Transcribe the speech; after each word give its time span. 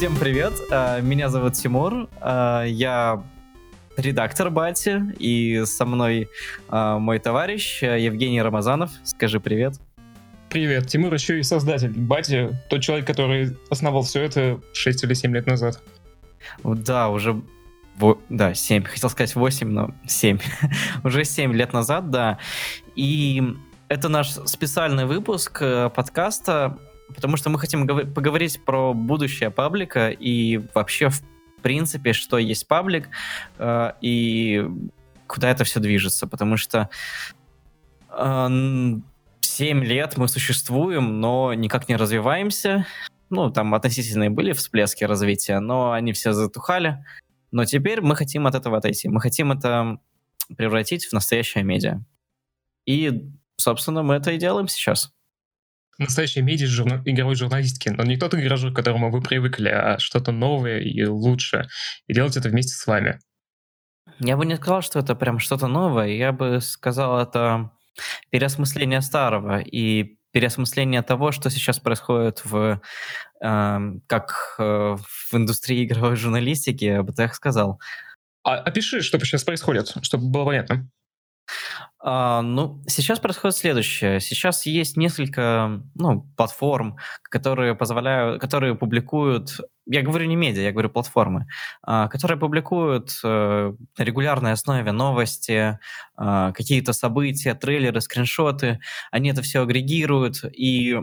Всем 0.00 0.16
привет, 0.16 0.54
э, 0.70 1.02
меня 1.02 1.28
зовут 1.28 1.52
Тимур, 1.52 2.08
э, 2.22 2.64
я 2.68 3.22
редактор 3.98 4.48
Бати, 4.48 5.02
и 5.18 5.66
со 5.66 5.84
мной 5.84 6.30
э, 6.70 6.96
мой 6.98 7.18
товарищ 7.18 7.82
Евгений 7.82 8.40
Рамазанов. 8.40 8.92
Скажи 9.04 9.40
привет. 9.40 9.74
Привет, 10.48 10.86
Тимур 10.86 11.12
еще 11.12 11.38
и 11.38 11.42
создатель 11.42 11.90
Бати, 11.90 12.48
тот 12.70 12.80
человек, 12.80 13.06
который 13.06 13.54
основал 13.68 14.00
все 14.00 14.22
это 14.22 14.62
6 14.72 15.04
или 15.04 15.12
7 15.12 15.34
лет 15.34 15.46
назад. 15.46 15.82
Да, 16.64 17.10
уже 17.10 17.42
Во, 17.96 18.18
да, 18.30 18.54
7. 18.54 18.84
Хотел 18.84 19.10
сказать 19.10 19.34
8, 19.34 19.68
но 19.68 19.94
7. 20.06 20.38
Уже 21.04 21.26
7 21.26 21.52
лет 21.52 21.74
назад, 21.74 22.08
да. 22.08 22.38
И 22.96 23.42
это 23.88 24.08
наш 24.08 24.30
специальный 24.30 25.04
выпуск 25.04 25.60
подкаста 25.94 26.78
потому 27.14 27.36
что 27.36 27.50
мы 27.50 27.58
хотим 27.58 27.86
поговорить 27.86 28.64
про 28.64 28.92
будущее 28.94 29.50
паблика 29.50 30.10
и 30.10 30.60
вообще 30.74 31.08
в 31.08 31.22
принципе, 31.62 32.12
что 32.12 32.38
есть 32.38 32.66
паблик 32.66 33.08
э, 33.58 33.92
и 34.00 34.66
куда 35.26 35.50
это 35.50 35.64
все 35.64 35.78
движется, 35.78 36.26
потому 36.26 36.56
что 36.56 36.88
э, 38.10 38.48
7 39.40 39.84
лет 39.84 40.16
мы 40.16 40.28
существуем, 40.28 41.20
но 41.20 41.52
никак 41.54 41.88
не 41.88 41.96
развиваемся. 41.96 42.86
Ну, 43.28 43.50
там 43.50 43.74
относительные 43.74 44.30
были 44.30 44.52
всплески 44.52 45.04
развития, 45.04 45.60
но 45.60 45.92
они 45.92 46.12
все 46.12 46.32
затухали. 46.32 47.04
Но 47.52 47.64
теперь 47.64 48.00
мы 48.00 48.16
хотим 48.16 48.46
от 48.46 48.54
этого 48.54 48.78
отойти. 48.78 49.08
Мы 49.08 49.20
хотим 49.20 49.52
это 49.52 49.98
превратить 50.56 51.06
в 51.06 51.12
настоящее 51.12 51.62
медиа. 51.62 52.00
И, 52.86 53.30
собственно, 53.56 54.02
мы 54.02 54.14
это 54.14 54.32
и 54.32 54.38
делаем 54.38 54.66
сейчас 54.66 55.12
настоящие 56.00 56.42
медиа 56.44 56.66
журна... 56.66 57.02
игровой 57.04 57.34
журналистики, 57.34 57.88
но 57.90 58.02
не 58.04 58.16
тот 58.16 58.34
игражур, 58.34 58.72
к 58.72 58.76
которому 58.76 59.10
вы 59.10 59.20
привыкли, 59.20 59.68
а 59.68 59.98
что-то 59.98 60.32
новое 60.32 60.80
и 60.80 61.04
лучше. 61.04 61.68
И 62.06 62.14
делать 62.14 62.36
это 62.36 62.48
вместе 62.48 62.74
с 62.74 62.86
вами. 62.86 63.20
Я 64.18 64.36
бы 64.36 64.44
не 64.44 64.56
сказал, 64.56 64.82
что 64.82 64.98
это 64.98 65.14
прям 65.14 65.38
что-то 65.38 65.66
новое. 65.66 66.08
Я 66.08 66.32
бы 66.32 66.60
сказал, 66.60 67.20
это 67.20 67.70
переосмысление 68.30 69.00
старого 69.00 69.60
и 69.60 70.16
переосмысление 70.32 71.02
того, 71.02 71.32
что 71.32 71.50
сейчас 71.50 71.78
происходит 71.80 72.44
в 72.44 72.80
э, 73.42 73.78
как 74.06 74.54
э, 74.58 74.96
в 74.96 75.34
индустрии 75.34 75.84
игровой 75.84 76.16
журналистики, 76.16 76.84
я 76.84 77.02
бы 77.02 77.12
так 77.12 77.34
сказал. 77.34 77.80
А, 78.44 78.56
опиши, 78.56 79.02
что 79.02 79.18
сейчас 79.20 79.44
происходит, 79.44 79.92
чтобы 80.02 80.30
было 80.30 80.44
понятно. 80.44 80.88
А, 82.02 82.40
ну, 82.40 82.82
сейчас 82.86 83.20
происходит 83.20 83.56
следующее. 83.56 84.20
Сейчас 84.20 84.64
есть 84.64 84.96
несколько 84.96 85.82
ну, 85.94 86.22
платформ, 86.36 86.96
которые 87.22 87.74
позволяют, 87.74 88.40
которые 88.40 88.74
публикуют, 88.74 89.60
я 89.86 90.02
говорю 90.02 90.26
не 90.26 90.36
медиа, 90.36 90.62
я 90.62 90.72
говорю 90.72 90.88
платформы, 90.88 91.46
а, 91.82 92.08
которые 92.08 92.38
публикуют 92.38 93.20
а, 93.22 93.74
на 93.98 94.02
регулярной 94.02 94.52
основе 94.52 94.92
новости, 94.92 95.78
а, 96.16 96.52
какие-то 96.52 96.94
события, 96.94 97.54
трейлеры, 97.54 98.00
скриншоты. 98.00 98.80
Они 99.10 99.30
это 99.30 99.42
все 99.42 99.62
агрегируют 99.62 100.44
и 100.44 100.98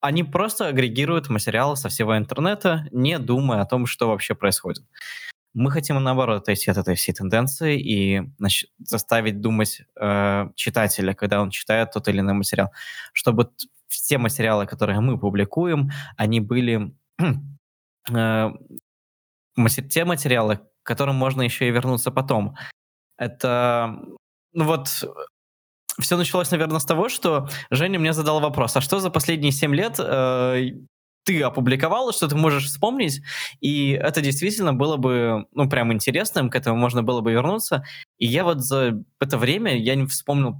они 0.00 0.22
просто 0.22 0.68
агрегируют 0.68 1.28
материалы 1.28 1.76
со 1.76 1.88
всего 1.88 2.16
интернета, 2.16 2.86
не 2.92 3.18
думая 3.18 3.62
о 3.62 3.66
том, 3.66 3.86
что 3.86 4.08
вообще 4.08 4.34
происходит. 4.34 4.84
Мы 5.58 5.70
хотим, 5.70 6.02
наоборот, 6.02 6.42
отойти 6.42 6.70
от 6.70 6.76
этой 6.76 6.94
всей 6.94 7.12
тенденции 7.12 7.80
и 7.80 8.22
значит, 8.38 8.70
заставить 8.78 9.40
думать 9.40 9.82
э, 10.00 10.46
читателя, 10.54 11.14
когда 11.14 11.42
он 11.42 11.50
читает 11.50 11.90
тот 11.92 12.08
или 12.08 12.20
иной 12.20 12.34
материал, 12.34 12.70
чтобы 13.12 13.50
все 13.88 14.18
материалы, 14.18 14.66
которые 14.66 15.00
мы 15.00 15.18
публикуем, 15.18 15.90
они 16.16 16.40
были 16.40 16.94
э, 18.12 18.50
те 19.90 20.04
материалы, 20.04 20.58
к 20.58 20.62
которым 20.84 21.16
можно 21.16 21.42
еще 21.42 21.66
и 21.66 21.72
вернуться 21.72 22.10
потом. 22.10 22.54
Это, 23.16 23.98
ну 24.52 24.64
вот, 24.64 24.88
все 26.00 26.16
началось, 26.16 26.50
наверное, 26.52 26.78
с 26.78 26.84
того, 26.84 27.08
что 27.08 27.48
Женя 27.70 27.98
мне 27.98 28.12
задал 28.12 28.40
вопрос, 28.40 28.76
а 28.76 28.80
что 28.80 29.00
за 29.00 29.10
последние 29.10 29.50
7 29.50 29.74
лет 29.74 29.96
э, 29.98 30.70
ты 31.24 31.42
опубликовал, 31.42 32.12
что 32.12 32.28
ты 32.28 32.36
можешь 32.36 32.66
вспомнить, 32.66 33.20
и 33.60 33.90
это 33.92 34.20
действительно 34.20 34.72
было 34.72 34.96
бы, 34.96 35.46
ну, 35.52 35.68
прям 35.68 35.92
интересным, 35.92 36.50
к 36.50 36.56
этому 36.56 36.76
можно 36.76 37.02
было 37.02 37.20
бы 37.20 37.32
вернуться. 37.32 37.84
И 38.18 38.26
я 38.26 38.44
вот 38.44 38.60
за 38.60 39.02
это 39.20 39.38
время, 39.38 39.76
я 39.76 39.94
не 39.94 40.06
вспомнил 40.06 40.56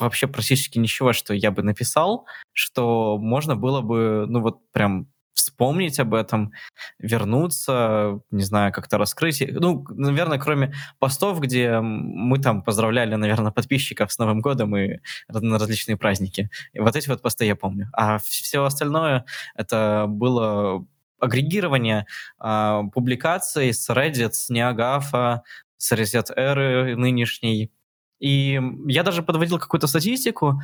вообще 0.00 0.26
практически 0.28 0.78
ничего, 0.78 1.12
что 1.12 1.34
я 1.34 1.50
бы 1.50 1.62
написал, 1.62 2.26
что 2.52 3.18
можно 3.18 3.56
было 3.56 3.80
бы, 3.80 4.26
ну, 4.28 4.40
вот 4.40 4.60
прям 4.72 5.08
вспомнить 5.38 6.00
об 6.00 6.14
этом, 6.14 6.52
вернуться, 6.98 8.20
не 8.30 8.42
знаю, 8.42 8.72
как-то 8.72 8.98
раскрыть. 8.98 9.42
Ну, 9.48 9.84
наверное, 9.90 10.38
кроме 10.38 10.74
постов, 10.98 11.40
где 11.40 11.78
мы 11.80 12.38
там 12.38 12.62
поздравляли, 12.62 13.14
наверное, 13.14 13.52
подписчиков 13.52 14.12
с 14.12 14.18
Новым 14.18 14.40
годом 14.40 14.76
и 14.76 14.98
на 15.28 15.58
различные 15.58 15.96
праздники. 15.96 16.50
И 16.72 16.80
вот 16.80 16.96
эти 16.96 17.08
вот 17.08 17.22
посты 17.22 17.44
я 17.44 17.54
помню. 17.54 17.88
А 17.92 18.18
все 18.18 18.64
остальное 18.64 19.24
это 19.54 20.06
было 20.08 20.84
агрегирование 21.20 22.06
э, 22.40 22.82
публикаций 22.92 23.72
с 23.72 23.88
Reddit, 23.90 24.32
с 24.32 24.50
Неагафа, 24.50 25.42
с 25.76 25.92
Reset 25.92 26.32
Эры 26.34 26.96
нынешней. 26.96 27.70
И 28.18 28.60
я 28.86 29.04
даже 29.04 29.22
подводил 29.22 29.58
какую-то 29.58 29.86
статистику, 29.86 30.60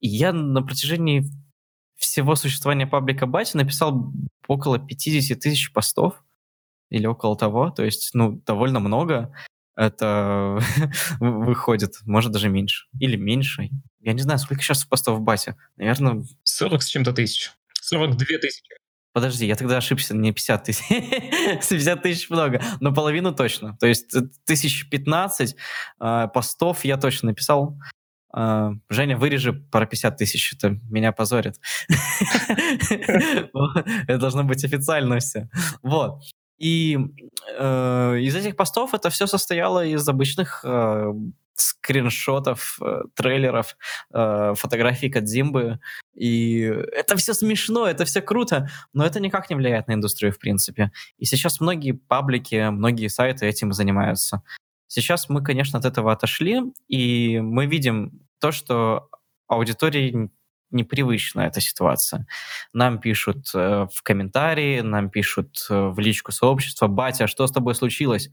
и 0.00 0.08
я 0.08 0.32
на 0.32 0.62
протяжении 0.62 1.24
всего 1.96 2.36
существования 2.36 2.86
паблика 2.86 3.26
Бати 3.26 3.56
написал 3.56 4.12
около 4.46 4.78
50 4.78 5.38
тысяч 5.38 5.72
постов 5.72 6.22
или 6.90 7.06
около 7.06 7.36
того, 7.36 7.70
то 7.70 7.84
есть, 7.84 8.10
ну, 8.14 8.40
довольно 8.46 8.80
много 8.80 9.32
это 9.76 10.58
выходит, 11.20 11.96
может 12.04 12.32
даже 12.32 12.48
меньше. 12.48 12.86
Или 12.98 13.16
меньше. 13.16 13.68
Я 14.00 14.14
не 14.14 14.22
знаю, 14.22 14.38
сколько 14.38 14.62
сейчас 14.62 14.84
постов 14.84 15.18
в 15.18 15.22
бате. 15.22 15.56
Наверное... 15.76 16.24
40 16.44 16.82
с 16.82 16.86
чем-то 16.86 17.12
тысяч. 17.12 17.52
42 17.82 18.38
тысячи. 18.40 18.74
Подожди, 19.12 19.46
я 19.46 19.56
тогда 19.56 19.78
ошибся, 19.78 20.14
не 20.14 20.32
50 20.32 20.64
тысяч. 20.64 20.84
50 21.68 22.02
тысяч 22.02 22.30
много, 22.30 22.62
но 22.80 22.92
половину 22.92 23.34
точно. 23.34 23.76
То 23.78 23.86
есть 23.86 24.14
тысяч 24.44 24.88
15 24.88 25.56
э, 26.00 26.28
постов 26.32 26.84
я 26.84 26.96
точно 26.96 27.28
написал. 27.28 27.78
Uh, 28.36 28.74
Женя, 28.90 29.16
вырежи 29.16 29.52
про 29.52 29.86
50 29.86 30.16
тысяч, 30.18 30.52
это 30.52 30.78
меня 30.90 31.12
позорит. 31.12 31.54
Это 34.08 34.18
должно 34.18 34.44
быть 34.44 34.62
официально 34.64 35.18
все. 35.20 35.48
Вот. 35.82 36.20
И 36.58 36.98
э, 37.58 38.18
из 38.20 38.34
этих 38.34 38.56
постов 38.56 38.94
это 38.94 39.10
все 39.10 39.26
состояло 39.26 39.84
из 39.84 40.08
обычных 40.08 40.60
э, 40.64 41.12
скриншотов, 41.54 42.78
э, 42.82 43.02
трейлеров, 43.14 43.76
фотографий 44.10 45.10
Кадзимбы. 45.10 45.80
И 46.14 46.60
это 46.60 47.16
все 47.16 47.34
смешно, 47.34 47.86
это 47.86 48.04
все 48.04 48.22
круто, 48.22 48.68
но 48.94 49.04
это 49.04 49.20
никак 49.20 49.50
не 49.50 49.56
влияет 49.56 49.88
на 49.88 49.94
индустрию, 49.94 50.32
в 50.32 50.38
принципе. 50.38 50.92
И 51.18 51.26
сейчас 51.26 51.60
многие 51.60 51.92
паблики, 51.92 52.70
многие 52.70 53.08
сайты 53.08 53.46
этим 53.46 53.72
занимаются. 53.72 54.42
Сейчас 54.88 55.28
мы, 55.28 55.42
конечно, 55.42 55.78
от 55.78 55.84
этого 55.84 56.12
отошли, 56.12 56.62
и 56.88 57.40
мы 57.40 57.66
видим 57.66 58.20
то, 58.40 58.52
что 58.52 59.08
аудитории 59.48 60.30
непривычна 60.70 61.42
эта 61.42 61.60
ситуация. 61.60 62.26
Нам 62.72 62.98
пишут 62.98 63.50
э, 63.54 63.86
в 63.92 64.02
комментарии, 64.02 64.80
нам 64.80 65.10
пишут 65.10 65.66
э, 65.70 65.88
в 65.88 65.98
личку 65.98 66.32
сообщества, 66.32 66.88
«Батя, 66.88 67.26
что 67.26 67.46
с 67.46 67.52
тобой 67.52 67.74
случилось? 67.74 68.30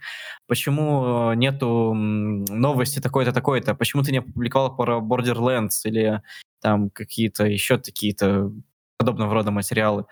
Почему 0.47 1.31
э, 1.31 1.35
нету 1.35 1.93
новости 1.93 2.99
такой-то, 2.99 3.31
такой-то? 3.31 3.75
Почему 3.75 4.03
ты 4.03 4.11
не 4.11 4.17
опубликовал 4.19 4.75
про 4.75 4.99
Borderlands 4.99 5.81
или 5.85 6.21
там 6.61 6.89
какие-то 6.89 7.45
еще 7.45 7.77
такие-то 7.77 8.51
подобного 8.97 9.33
рода 9.33 9.51
материалы?» 9.51 10.05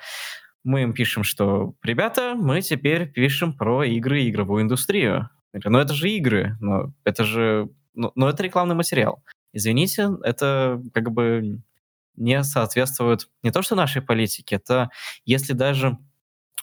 Мы 0.63 0.83
им 0.83 0.93
пишем, 0.93 1.23
что 1.23 1.73
«Ребята, 1.81 2.35
мы 2.35 2.61
теперь 2.61 3.11
пишем 3.11 3.53
про 3.53 3.83
игры 3.83 4.21
и 4.23 4.29
игровую 4.29 4.61
индустрию». 4.63 5.29
Ну 5.53 5.79
это 5.79 5.93
же 5.93 6.09
игры, 6.09 6.57
но 6.59 6.93
это 7.03 7.23
же... 7.23 7.69
Ну, 7.93 8.11
но 8.15 8.29
это 8.29 8.43
рекламный 8.43 8.75
материал 8.75 9.23
извините, 9.53 10.09
это 10.23 10.81
как 10.93 11.11
бы 11.11 11.61
не 12.15 12.43
соответствует 12.43 13.29
не 13.43 13.51
то 13.51 13.61
что 13.61 13.75
нашей 13.75 14.01
политике, 14.01 14.55
это 14.55 14.89
если 15.25 15.53
даже 15.53 15.97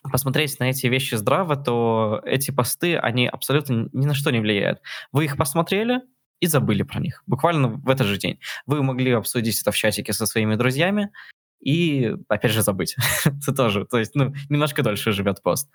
посмотреть 0.03 0.59
на 0.61 0.71
эти 0.71 0.87
вещи 0.87 1.15
здраво, 1.17 1.57
то 1.57 2.23
эти 2.25 2.51
посты, 2.51 2.97
они 2.97 3.27
абсолютно 3.27 3.89
ни 3.93 4.07
на 4.07 4.15
что 4.15 4.31
не 4.31 4.41
влияют. 4.41 4.81
Вы 5.11 5.25
их 5.25 5.37
посмотрели 5.37 6.01
и 6.41 6.47
забыли 6.47 6.85
про 6.85 7.01
них, 7.01 7.25
буквально 7.27 7.69
в 7.69 7.89
этот 7.89 8.07
же 8.07 8.17
день. 8.17 8.39
Вы 8.67 8.83
могли 8.83 9.13
обсудить 9.13 9.61
это 9.61 9.73
в 9.73 9.77
чатике 9.77 10.13
со 10.13 10.27
своими 10.27 10.55
друзьями, 10.55 11.11
и, 11.61 12.15
опять 12.29 12.53
же, 12.53 12.63
забыть. 12.63 12.97
это 13.25 13.55
тоже, 13.55 13.85
то 13.85 13.99
есть, 13.99 14.15
ну, 14.15 14.33
немножко 14.49 14.83
дольше 14.83 15.13
живет 15.13 15.43
пост. 15.43 15.71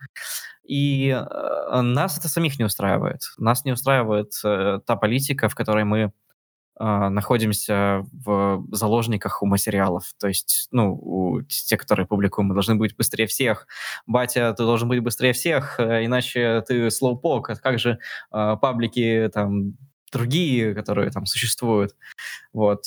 И 0.63 1.09
э, 1.09 1.81
нас 1.81 2.17
это 2.17 2.29
самих 2.29 2.57
не 2.57 2.65
устраивает. 2.65 3.21
Нас 3.37 3.65
не 3.65 3.73
устраивает 3.73 4.31
э, 4.45 4.79
та 4.85 4.95
политика, 4.95 5.49
в 5.49 5.55
которой 5.55 5.83
мы 5.83 6.13
э, 6.79 7.09
находимся 7.09 8.05
в 8.13 8.65
заложниках 8.71 9.43
у 9.43 9.45
материалов. 9.45 10.13
То 10.19 10.29
есть, 10.29 10.69
ну, 10.71 10.93
у 10.93 11.41
те, 11.41 11.77
которые 11.77 12.07
публикуем, 12.07 12.47
мы 12.47 12.53
должны 12.53 12.75
быть 12.75 12.95
быстрее 12.95 13.27
всех. 13.27 13.67
Батя, 14.07 14.53
ты 14.53 14.63
должен 14.63 14.87
быть 14.87 15.01
быстрее 15.01 15.33
всех, 15.33 15.79
э, 15.79 16.05
иначе 16.05 16.63
ты 16.65 16.89
слоупок. 16.91 17.49
А 17.49 17.55
как 17.55 17.77
же 17.77 17.99
э, 18.31 18.55
паблики 18.61 19.29
там 19.33 19.73
другие, 20.13 20.73
которые 20.73 21.11
там 21.11 21.25
существуют? 21.25 21.93
Вот 22.53 22.85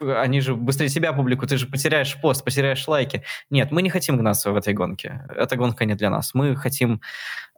они 0.00 0.40
же 0.40 0.54
быстрее 0.54 0.88
себя 0.88 1.12
публикуют, 1.12 1.50
ты 1.50 1.58
же 1.58 1.66
потеряешь 1.66 2.18
пост, 2.20 2.44
потеряешь 2.44 2.86
лайки. 2.88 3.22
Нет, 3.50 3.70
мы 3.70 3.82
не 3.82 3.90
хотим 3.90 4.16
гнаться 4.16 4.50
в 4.50 4.56
этой 4.56 4.72
гонке. 4.72 5.26
Эта 5.28 5.56
гонка 5.56 5.84
не 5.84 5.94
для 5.94 6.10
нас. 6.10 6.34
Мы 6.34 6.56
хотим... 6.56 7.00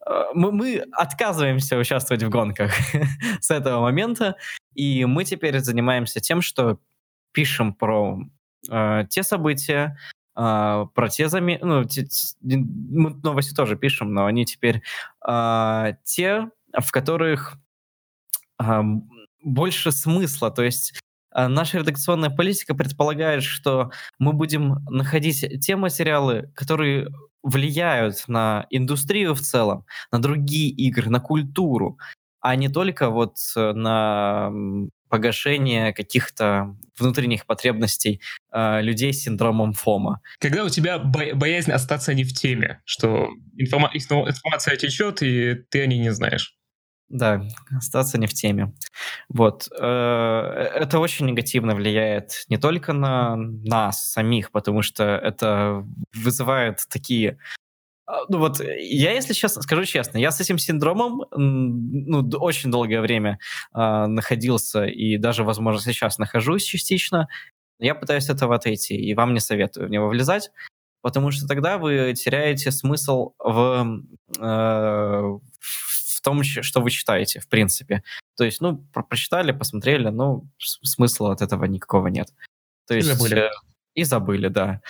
Э, 0.06 0.24
мы, 0.34 0.52
мы 0.52 0.84
отказываемся 0.92 1.78
участвовать 1.78 2.22
в 2.22 2.30
гонках 2.30 2.72
с 3.40 3.50
этого 3.50 3.80
момента, 3.80 4.36
и 4.74 5.04
мы 5.04 5.24
теперь 5.24 5.58
занимаемся 5.60 6.20
тем, 6.20 6.42
что 6.42 6.78
пишем 7.32 7.74
про 7.74 8.18
э, 8.70 9.04
те 9.08 9.22
события, 9.22 9.96
э, 10.36 10.86
про 10.94 11.08
те 11.08 11.28
заметки... 11.28 11.64
Ну, 11.64 11.84
те, 11.84 12.06
те, 12.06 12.34
мы 12.40 13.10
новости 13.22 13.54
тоже 13.54 13.76
пишем, 13.76 14.12
но 14.12 14.26
они 14.26 14.44
теперь 14.44 14.82
э, 15.26 15.92
те, 16.04 16.50
в 16.76 16.90
которых 16.90 17.54
э, 18.60 18.82
больше 19.44 19.92
смысла. 19.92 20.50
То 20.50 20.64
есть 20.64 20.98
наша 21.34 21.78
редакционная 21.78 22.30
политика 22.30 22.74
предполагает, 22.74 23.42
что 23.42 23.90
мы 24.18 24.32
будем 24.32 24.84
находить 24.88 25.60
те 25.60 25.76
материалы, 25.76 26.50
которые 26.54 27.08
влияют 27.42 28.24
на 28.28 28.66
индустрию 28.70 29.34
в 29.34 29.40
целом, 29.40 29.84
на 30.12 30.20
другие 30.20 30.70
игры, 30.70 31.10
на 31.10 31.20
культуру, 31.20 31.98
а 32.40 32.56
не 32.56 32.68
только 32.68 33.10
вот 33.10 33.36
э, 33.56 33.72
на 33.72 34.50
погашение 35.08 35.92
каких-то 35.92 36.74
внутренних 36.98 37.46
потребностей 37.46 38.20
э, 38.52 38.80
людей 38.80 39.12
с 39.12 39.22
синдромом 39.22 39.74
ФОМа. 39.74 40.20
Когда 40.38 40.64
у 40.64 40.68
тебя 40.68 40.98
бо- 40.98 41.34
боязнь 41.34 41.70
остаться 41.70 42.14
не 42.14 42.24
в 42.24 42.32
теме, 42.32 42.80
что 42.84 43.28
информа- 43.56 43.90
информация 43.92 44.76
течет, 44.76 45.22
и 45.22 45.54
ты 45.70 45.82
о 45.82 45.86
ней 45.86 45.98
не 45.98 46.12
знаешь. 46.12 46.56
Да, 47.08 47.42
остаться 47.76 48.18
не 48.18 48.26
в 48.26 48.32
теме. 48.32 48.72
Вот. 49.28 49.68
Э, 49.78 50.70
это 50.74 50.98
очень 50.98 51.26
негативно 51.26 51.74
влияет 51.74 52.44
не 52.48 52.56
только 52.56 52.92
на 52.94 53.36
нас 53.36 54.10
самих, 54.10 54.50
потому 54.50 54.82
что 54.82 55.04
это 55.04 55.86
вызывает 56.14 56.86
такие 56.88 57.38
а, 58.06 58.24
ну 58.28 58.38
вот, 58.38 58.60
я, 58.60 59.12
если 59.12 59.32
честно, 59.32 59.62
скажу 59.62 59.84
честно, 59.84 60.18
я 60.18 60.32
с 60.32 60.40
этим 60.40 60.58
синдромом 60.58 61.22
ну, 61.30 62.28
очень 62.40 62.70
долгое 62.70 63.00
время 63.00 63.38
э, 63.74 64.06
находился 64.06 64.84
и 64.84 65.16
даже, 65.18 65.44
возможно, 65.44 65.80
сейчас 65.80 66.18
нахожусь 66.18 66.64
частично. 66.64 67.28
Я 67.78 67.94
пытаюсь 67.94 68.28
от 68.28 68.36
этого 68.36 68.56
отойти, 68.56 68.96
и 68.96 69.14
вам 69.14 69.34
не 69.34 69.40
советую 69.40 69.86
в 69.88 69.90
него 69.90 70.08
влезать, 70.08 70.50
потому 71.00 71.30
что 71.30 71.46
тогда 71.46 71.78
вы 71.78 72.12
теряете 72.14 72.70
смысл 72.70 73.32
в, 73.38 74.02
э, 74.38 75.38
том, 76.22 76.42
что 76.42 76.80
вы 76.80 76.90
читаете, 76.90 77.40
в 77.40 77.48
принципе. 77.48 78.02
То 78.36 78.44
есть, 78.44 78.60
ну, 78.60 78.78
про 78.92 79.02
прочитали, 79.02 79.52
посмотрели, 79.52 80.08
ну, 80.08 80.48
смысла 80.58 81.32
от 81.32 81.42
этого 81.42 81.64
никакого 81.64 82.08
нет. 82.08 82.32
То 82.86 82.94
есть, 82.94 83.08
и 83.08 83.12
забыли. 83.12 83.38
Э, 83.38 83.50
и 83.94 84.04
забыли, 84.04 84.48
да. 84.48 84.80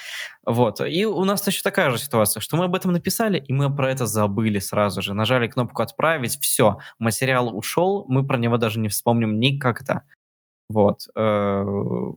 Вот. 0.46 0.80
И 0.80 1.04
у 1.04 1.24
нас 1.24 1.42
точно 1.42 1.70
такая 1.70 1.90
же 1.90 1.98
ситуация, 1.98 2.40
что 2.40 2.56
мы 2.56 2.66
об 2.66 2.74
этом 2.74 2.92
написали, 2.92 3.38
и 3.38 3.52
мы 3.52 3.74
про 3.74 3.90
это 3.90 4.06
забыли 4.06 4.60
сразу 4.60 5.02
же. 5.02 5.14
Нажали 5.14 5.48
кнопку 5.48 5.82
«Отправить», 5.82 6.38
все, 6.40 6.78
материал 6.98 7.56
ушел, 7.56 8.04
мы 8.08 8.24
про 8.24 8.38
него 8.38 8.58
даже 8.58 8.78
не 8.78 8.88
вспомним 8.88 9.40
никогда. 9.40 10.02
Вот. 10.68 11.08
Э, 11.16 11.64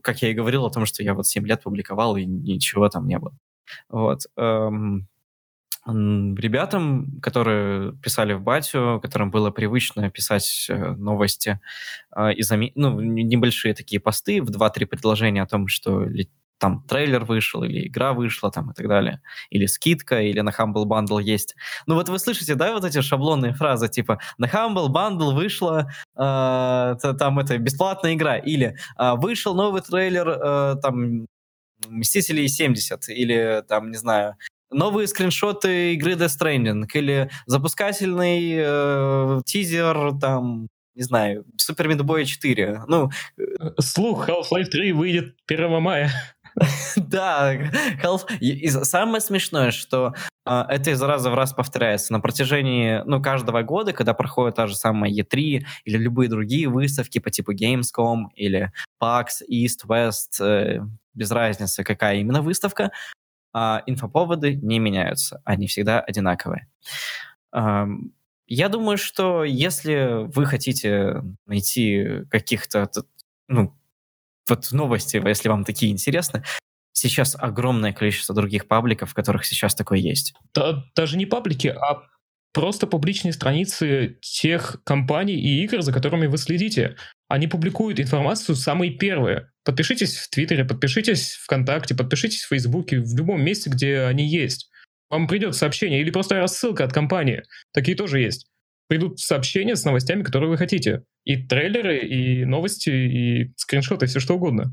как 0.02 0.22
я 0.22 0.30
и 0.30 0.34
говорил 0.34 0.64
о 0.64 0.70
том, 0.70 0.86
что 0.86 1.02
я 1.02 1.14
вот 1.14 1.26
7 1.26 1.46
лет 1.46 1.62
публиковал, 1.62 2.16
и 2.16 2.24
ничего 2.24 2.88
там 2.88 3.08
не 3.08 3.18
было. 3.18 3.36
Вот. 3.88 4.26
Ребятам, 5.86 7.20
которые 7.20 7.92
писали 8.02 8.32
в 8.32 8.42
Батю, 8.42 8.98
которым 9.02 9.30
было 9.30 9.50
привычно 9.50 10.10
писать 10.10 10.66
э, 10.68 10.74
новости 10.74 11.60
э, 12.16 12.32
и 12.34 12.42
зам... 12.42 12.62
ну, 12.74 13.00
небольшие 13.00 13.72
такие 13.72 14.00
посты 14.00 14.42
в 14.42 14.50
2-3 14.50 14.86
предложения 14.86 15.42
о 15.42 15.46
том, 15.46 15.68
что 15.68 16.06
там 16.58 16.82
трейлер 16.88 17.24
вышел, 17.24 17.62
или 17.62 17.86
игра 17.86 18.12
вышла, 18.12 18.50
там, 18.50 18.70
и 18.70 18.74
так 18.74 18.88
далее. 18.88 19.20
Или 19.50 19.66
скидка, 19.66 20.22
или 20.22 20.40
на 20.40 20.50
Humble 20.50 20.86
Bundle 20.86 21.22
есть. 21.22 21.54
Ну 21.86 21.94
вот 21.94 22.08
вы 22.08 22.18
слышите, 22.18 22.54
да, 22.54 22.72
вот 22.72 22.84
эти 22.84 23.00
шаблонные 23.00 23.52
фразы, 23.52 23.88
типа 23.88 24.18
на 24.38 24.46
Humble 24.46 24.88
Bundle 24.88 25.34
вышла 25.34 25.90
э, 26.16 26.94
там 27.18 27.38
это 27.38 27.58
бесплатная 27.58 28.14
игра, 28.14 28.38
или 28.38 28.76
э, 28.98 29.14
вышел 29.16 29.54
новый 29.54 29.82
трейлер 29.82 30.28
э, 30.28 30.76
там 30.82 31.26
Мстителей 31.88 32.48
70, 32.48 33.08
или 33.10 33.62
там, 33.68 33.90
не 33.90 33.98
знаю, 33.98 34.36
новые 34.70 35.06
скриншоты 35.06 35.94
игры 35.94 36.12
Death 36.12 36.38
Stranding 36.40 36.86
или 36.94 37.30
запускательный 37.46 38.54
э, 38.56 39.40
тизер 39.44 40.18
там 40.20 40.68
не 40.96 41.02
знаю, 41.02 41.44
Meat 41.58 42.00
Boy 42.00 42.24
4. 42.24 42.84
Ну, 42.88 43.10
э, 43.38 43.42
Слух, 43.80 44.28
Half-Life 44.28 44.70
3 44.70 44.92
выйдет 44.92 45.36
1 45.46 45.82
мая. 45.82 46.10
Да, 46.96 47.54
Half... 48.02 48.34
и 48.40 48.68
самое 48.68 49.20
смешное, 49.20 49.70
что 49.70 50.14
э, 50.46 50.64
это 50.70 50.90
из 50.90 51.02
раза 51.02 51.30
в 51.30 51.34
раз 51.34 51.52
повторяется 51.52 52.14
на 52.14 52.20
протяжении 52.20 53.02
ну, 53.04 53.20
каждого 53.20 53.62
года, 53.62 53.92
когда 53.92 54.14
проходит 54.14 54.56
та 54.56 54.66
же 54.66 54.74
самая 54.74 55.10
E3 55.12 55.66
или 55.84 55.98
любые 55.98 56.30
другие 56.30 56.68
выставки 56.68 57.18
по 57.18 57.30
типу 57.30 57.52
Gamescom 57.52 58.28
или 58.34 58.72
PAX, 59.02 59.42
East, 59.50 59.86
West, 59.86 60.42
э, 60.42 60.80
без 61.12 61.30
разницы, 61.30 61.84
какая 61.84 62.16
именно 62.16 62.40
выставка, 62.40 62.90
а 63.58 63.82
инфоповоды 63.86 64.54
не 64.56 64.78
меняются, 64.78 65.40
они 65.46 65.66
всегда 65.66 65.98
одинаковые. 66.00 66.68
Я 67.54 68.68
думаю, 68.68 68.98
что 68.98 69.44
если 69.44 70.26
вы 70.26 70.44
хотите 70.44 71.22
найти 71.46 72.26
каких-то 72.30 72.90
ну, 73.48 73.74
вот 74.46 74.72
новости, 74.72 75.22
если 75.26 75.48
вам 75.48 75.64
такие 75.64 75.90
интересны, 75.90 76.44
сейчас 76.92 77.34
огромное 77.34 77.94
количество 77.94 78.34
других 78.34 78.68
пабликов, 78.68 79.12
в 79.12 79.14
которых 79.14 79.46
сейчас 79.46 79.74
такое 79.74 80.00
есть. 80.00 80.34
Да, 80.52 80.84
даже 80.94 81.16
не 81.16 81.24
паблики, 81.24 81.68
а 81.68 82.02
просто 82.52 82.86
публичные 82.86 83.32
страницы 83.32 84.18
тех 84.20 84.82
компаний 84.84 85.36
и 85.36 85.64
игр, 85.64 85.80
за 85.80 85.94
которыми 85.94 86.26
вы 86.26 86.36
следите. 86.36 86.96
Они 87.28 87.48
публикуют 87.48 87.98
информацию 87.98 88.54
самые 88.54 88.92
первые. 88.92 89.50
Подпишитесь 89.64 90.16
в 90.16 90.30
Твиттере, 90.30 90.64
подпишитесь 90.64 91.34
ВКонтакте, 91.44 91.94
подпишитесь 91.96 92.42
в 92.42 92.48
Фейсбуке, 92.48 93.00
в 93.00 93.16
любом 93.16 93.42
месте, 93.42 93.68
где 93.68 94.02
они 94.02 94.28
есть. 94.28 94.70
Вам 95.10 95.26
придет 95.26 95.54
сообщение 95.54 96.00
или 96.00 96.10
просто 96.10 96.36
рассылка 96.36 96.84
от 96.84 96.92
компании. 96.92 97.42
Такие 97.72 97.96
тоже 97.96 98.20
есть. 98.20 98.46
Придут 98.88 99.18
сообщения 99.18 99.74
с 99.74 99.84
новостями, 99.84 100.22
которые 100.22 100.50
вы 100.50 100.56
хотите. 100.56 101.02
И 101.24 101.36
трейлеры, 101.36 101.98
и 101.98 102.44
новости, 102.44 102.90
и 102.90 103.52
скриншоты, 103.56 104.06
все 104.06 104.20
что 104.20 104.34
угодно. 104.34 104.72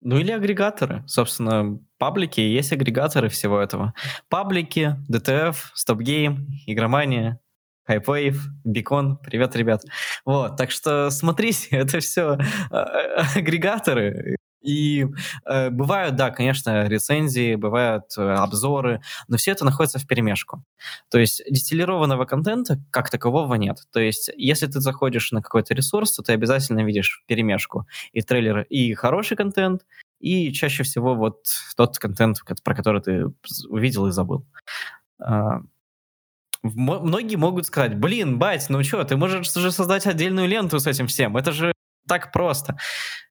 Ну 0.00 0.18
или 0.18 0.30
агрегаторы. 0.30 1.02
Собственно, 1.08 1.80
паблики 1.98 2.40
есть 2.40 2.72
агрегаторы 2.72 3.28
всего 3.28 3.60
этого. 3.60 3.94
Паблики, 4.28 4.96
DTF, 5.10 5.56
StopGame, 5.74 6.46
Игромания, 6.66 7.40
Hypewave, 7.88 8.36
Beacon. 8.66 9.16
Привет, 9.24 9.56
ребят. 9.56 9.82
Вот, 10.24 10.56
так 10.56 10.70
что 10.70 11.10
смотрите, 11.10 11.68
это 11.70 12.00
все 12.00 12.38
а, 12.70 12.82
а, 12.82 13.26
агрегаторы. 13.36 14.36
И 14.60 15.06
э, 15.46 15.70
бывают, 15.70 16.16
да, 16.16 16.30
конечно, 16.30 16.88
рецензии, 16.88 17.54
бывают 17.54 18.06
э, 18.18 18.22
обзоры, 18.22 19.00
но 19.28 19.36
все 19.36 19.52
это 19.52 19.64
находится 19.64 20.00
в 20.00 20.06
перемешку. 20.06 20.64
То 21.10 21.18
есть 21.18 21.42
дистиллированного 21.48 22.24
контента 22.24 22.78
как 22.90 23.08
такового 23.08 23.54
нет. 23.54 23.78
То 23.92 24.00
есть 24.00 24.30
если 24.36 24.66
ты 24.66 24.80
заходишь 24.80 25.30
на 25.30 25.42
какой-то 25.42 25.74
ресурс, 25.74 26.16
то 26.16 26.22
ты 26.22 26.32
обязательно 26.32 26.84
видишь 26.84 27.22
перемешку 27.28 27.86
и 28.12 28.20
трейлеры, 28.20 28.64
и 28.64 28.94
хороший 28.94 29.36
контент, 29.36 29.86
и 30.18 30.52
чаще 30.52 30.82
всего 30.82 31.14
вот 31.14 31.46
тот 31.76 31.96
контент, 31.98 32.38
про 32.64 32.74
который 32.74 33.00
ты 33.00 33.26
увидел 33.68 34.08
и 34.08 34.10
забыл. 34.10 34.44
Многие 36.62 37.36
могут 37.36 37.66
сказать, 37.66 37.96
блин, 37.96 38.38
бать, 38.38 38.66
ну 38.68 38.82
что, 38.82 39.04
ты 39.04 39.16
можешь 39.16 39.56
уже 39.56 39.70
создать 39.70 40.06
отдельную 40.06 40.48
ленту 40.48 40.80
с 40.80 40.86
этим 40.86 41.06
всем, 41.06 41.36
это 41.36 41.52
же 41.52 41.72
так 42.08 42.32
просто. 42.32 42.76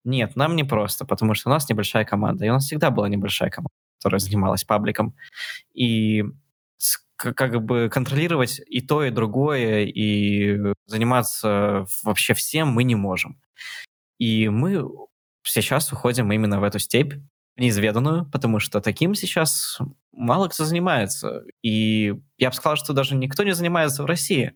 Нет, 0.03 0.35
нам 0.35 0.55
не 0.55 0.63
просто, 0.63 1.05
потому 1.05 1.33
что 1.33 1.49
у 1.49 1.53
нас 1.53 1.67
небольшая 1.69 2.05
команда. 2.05 2.45
И 2.45 2.49
у 2.49 2.53
нас 2.53 2.65
всегда 2.65 2.91
была 2.91 3.09
небольшая 3.09 3.49
команда, 3.49 3.73
которая 3.97 4.19
занималась 4.19 4.63
пабликом. 4.63 5.15
И 5.73 6.23
как 7.17 7.63
бы 7.65 7.89
контролировать 7.89 8.61
и 8.67 8.79
то, 8.81 9.03
и 9.03 9.09
другое, 9.09 9.85
и 9.85 10.73
заниматься 10.85 11.87
вообще 12.03 12.35
всем 12.35 12.69
мы 12.69 12.83
не 12.83 12.95
можем. 12.95 13.41
И 14.19 14.49
мы 14.49 14.87
сейчас 15.43 15.91
уходим 15.91 16.31
именно 16.31 16.59
в 16.59 16.63
эту 16.63 16.79
степь, 16.79 17.15
неизведанную, 17.57 18.29
потому 18.29 18.59
что 18.59 18.81
таким 18.81 19.15
сейчас 19.15 19.79
мало 20.17 20.49
кто 20.49 20.65
занимается. 20.65 21.43
И 21.61 22.13
я 22.37 22.49
бы 22.49 22.55
сказал, 22.55 22.75
что 22.75 22.93
даже 22.93 23.15
никто 23.15 23.43
не 23.43 23.53
занимается 23.53 24.03
в 24.03 24.07
России. 24.07 24.53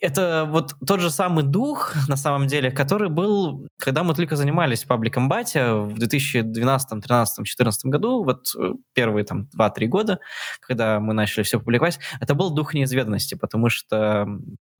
это 0.00 0.46
вот 0.48 0.74
тот 0.86 1.00
же 1.00 1.10
самый 1.10 1.44
дух, 1.44 1.94
на 2.08 2.16
самом 2.16 2.46
деле, 2.46 2.70
который 2.70 3.08
был, 3.08 3.68
когда 3.78 4.02
мы 4.02 4.14
только 4.14 4.36
занимались 4.36 4.84
пабликом 4.84 5.28
Батя 5.28 5.76
в 5.76 5.94
2012, 5.94 6.90
2013, 6.90 7.36
2014 7.36 7.86
году, 7.86 8.24
вот 8.24 8.54
э, 8.58 8.72
первые 8.94 9.24
там 9.24 9.48
2-3 9.56 9.86
года, 9.86 10.20
когда 10.60 11.00
мы 11.00 11.12
начали 11.12 11.44
все 11.44 11.58
публиковать, 11.58 11.98
это 12.20 12.34
был 12.34 12.50
дух 12.50 12.74
неизведанности, 12.74 13.34
потому 13.34 13.68
что 13.68 14.26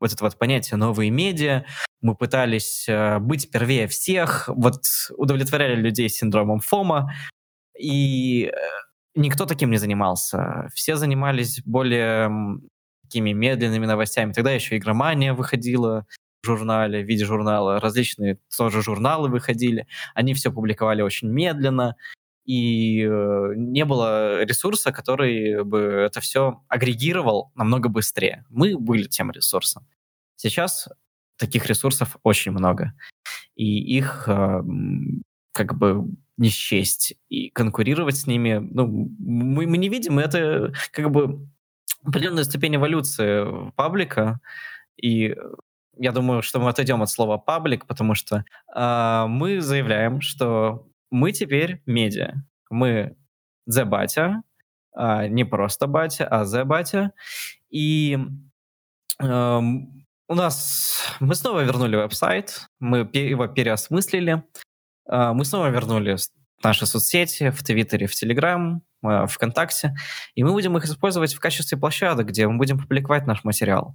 вот 0.01 0.13
это 0.13 0.25
вот 0.25 0.39
понятие 0.39 0.77
новые 0.77 1.11
медиа, 1.11 1.65
мы 2.01 2.15
пытались 2.15 2.87
э, 2.89 3.19
быть 3.19 3.51
первее 3.51 3.89
всех, 3.89 4.49
вот 4.49 4.83
удовлетворяли 5.17 5.75
людей 5.75 6.09
с 6.09 6.17
синдромом 6.17 6.61
ФОМа, 6.61 7.13
и 7.79 8.47
э, 8.47 8.57
никто 9.15 9.47
таким 9.47 9.71
не 9.71 9.79
занимался. 9.79 10.69
Все 10.75 10.97
занимались 10.97 11.63
более 11.65 12.31
такими 13.03 13.33
медленными 13.33 13.87
новостями. 13.87 14.33
Тогда 14.33 14.53
еще 14.53 14.77
игромания 14.77 15.35
выходила 15.35 16.07
в 16.43 16.47
журнале, 16.47 17.03
в 17.03 17.07
виде 17.07 17.25
журнала. 17.25 17.81
Различные 17.81 18.39
тоже 18.57 18.83
журналы 18.83 19.29
выходили. 19.29 19.87
Они 20.15 20.35
все 20.35 20.53
публиковали 20.53 21.03
очень 21.03 21.29
медленно. 21.29 21.97
И 22.45 23.03
э, 23.03 23.53
не 23.57 23.85
было 23.87 24.43
ресурса, 24.45 24.93
который 24.93 25.65
бы 25.65 25.79
это 25.81 26.21
все 26.21 26.63
агрегировал 26.69 27.53
намного 27.55 27.89
быстрее. 27.89 28.45
Мы 28.51 28.79
были 28.79 29.05
тем 29.05 29.31
ресурсом. 29.31 29.87
Сейчас 30.37 30.89
таких 31.39 31.67
ресурсов 31.67 32.17
очень 32.23 32.53
много. 32.53 32.93
И 33.55 33.97
их 33.97 34.25
э, 34.29 34.63
как 35.55 35.77
бы 35.79 36.05
не 36.37 36.49
счесть. 36.49 37.15
И 37.29 37.49
конкурировать 37.51 38.17
с 38.17 38.27
ними, 38.27 38.59
ну, 38.59 38.87
мы, 39.19 39.67
мы 39.67 39.79
не 39.79 39.89
видим, 39.89 40.19
это 40.19 40.73
как 40.91 41.11
бы 41.11 41.49
определенная 42.05 42.45
ступень 42.45 42.77
эволюции 42.77 43.71
паблика, 43.77 44.41
и 45.01 45.35
я 45.97 46.13
думаю, 46.13 46.43
что 46.43 46.59
мы 46.59 46.69
отойдем 46.71 47.03
от 47.03 47.11
слова 47.11 47.39
паблик, 47.39 47.87
потому 47.87 48.15
что 48.15 48.45
э, 48.75 49.25
мы 49.29 49.61
заявляем, 49.61 50.21
что 50.21 50.89
мы 51.11 51.33
теперь 51.33 51.83
медиа. 51.87 52.35
Мы 52.69 53.17
The 53.71 53.85
Батя, 53.85 54.43
э, 54.97 55.29
не 55.29 55.45
просто 55.45 55.87
Батя, 55.87 56.27
а 56.27 56.45
The 56.45 56.65
Батя. 56.65 57.13
И 57.71 58.19
э, 59.21 59.61
у 60.29 60.35
нас 60.35 61.17
мы 61.21 61.35
снова 61.37 61.61
вернули 61.61 61.97
веб-сайт, 61.97 62.67
мы 62.81 63.09
его 63.13 63.47
переосмыслили, 63.47 64.43
мы 65.09 65.45
снова 65.45 65.69
вернули 65.69 66.17
наши 66.65 66.87
соцсети 66.87 67.51
в 67.51 67.63
Твиттере, 67.63 68.07
в 68.07 68.15
Телеграм, 68.15 68.83
э, 69.05 69.27
ВКонтакте, 69.27 69.95
и 70.35 70.43
мы 70.43 70.53
будем 70.53 70.77
их 70.77 70.85
использовать 70.85 71.35
в 71.35 71.41
качестве 71.41 71.79
площадок, 71.79 72.29
где 72.29 72.49
мы 72.49 72.57
будем 72.57 72.79
публиковать 72.79 73.27
наш 73.27 73.45
материал. 73.45 73.95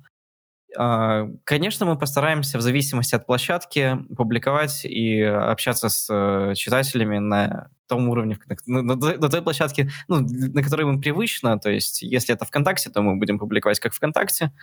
А, 0.77 1.27
конечно, 1.45 1.87
мы 1.87 1.97
постараемся 1.97 2.59
в 2.59 2.61
зависимости 2.61 3.15
от 3.15 3.25
площадки 3.25 3.97
публиковать 4.15 4.85
и 4.85 5.19
общаться 5.21 5.89
с 5.89 6.07
э, 6.11 6.53
читателями 6.55 7.17
на 7.17 7.69
том 7.87 8.07
уровне, 8.07 8.37
на, 8.67 8.95
той 8.95 9.41
площадке, 9.41 9.89
ну, 10.07 10.19
на 10.19 10.61
которой 10.61 10.85
мы 10.85 11.01
привычно. 11.01 11.57
То 11.57 11.71
есть, 11.71 12.03
если 12.03 12.35
это 12.35 12.45
ВКонтакте, 12.45 12.91
то 12.91 13.01
мы 13.01 13.15
будем 13.15 13.39
публиковать 13.39 13.79
как 13.79 13.95
ВКонтакте. 13.95 14.53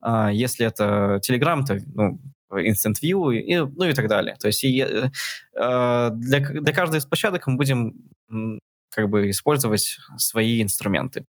А 0.00 0.32
если 0.32 0.66
это 0.66 1.20
Telegram, 1.22 1.64
то 1.64 1.78
ну, 1.94 2.18
Instant 2.52 2.96
View, 3.02 3.34
и, 3.34 3.56
ну 3.58 3.84
и 3.84 3.92
так 3.92 4.08
далее. 4.08 4.36
То 4.40 4.46
есть 4.46 4.64
и, 4.64 4.80
э, 4.80 5.10
для, 5.52 6.40
для 6.40 6.72
каждой 6.72 6.98
из 6.98 7.06
площадок 7.06 7.46
мы 7.46 7.56
будем 7.56 7.94
как 8.90 9.08
бы 9.10 9.30
использовать 9.30 9.98
свои 10.16 10.62
инструменты. 10.62 11.26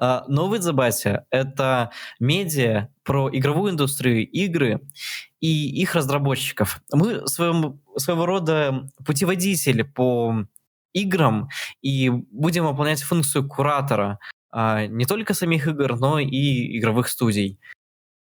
Uh, 0.00 0.24
новый 0.26 0.58
Забатя— 0.58 1.26
это 1.30 1.90
медиа 2.18 2.88
про 3.04 3.28
игровую 3.30 3.72
индустрию, 3.72 4.28
игры 4.28 4.80
и 5.38 5.80
их 5.80 5.94
разработчиков. 5.94 6.80
Мы 6.92 7.26
своем, 7.28 7.80
своего 7.96 8.26
рода 8.26 8.88
путеводитель 9.04 9.84
по 9.84 10.46
играм 10.92 11.48
и 11.82 12.08
будем 12.08 12.66
выполнять 12.66 13.02
функцию 13.02 13.46
куратора 13.46 14.18
uh, 14.52 14.88
не 14.88 15.04
только 15.04 15.34
самих 15.34 15.68
игр, 15.68 15.96
но 15.96 16.18
и 16.18 16.78
игровых 16.78 17.08
студий. 17.08 17.60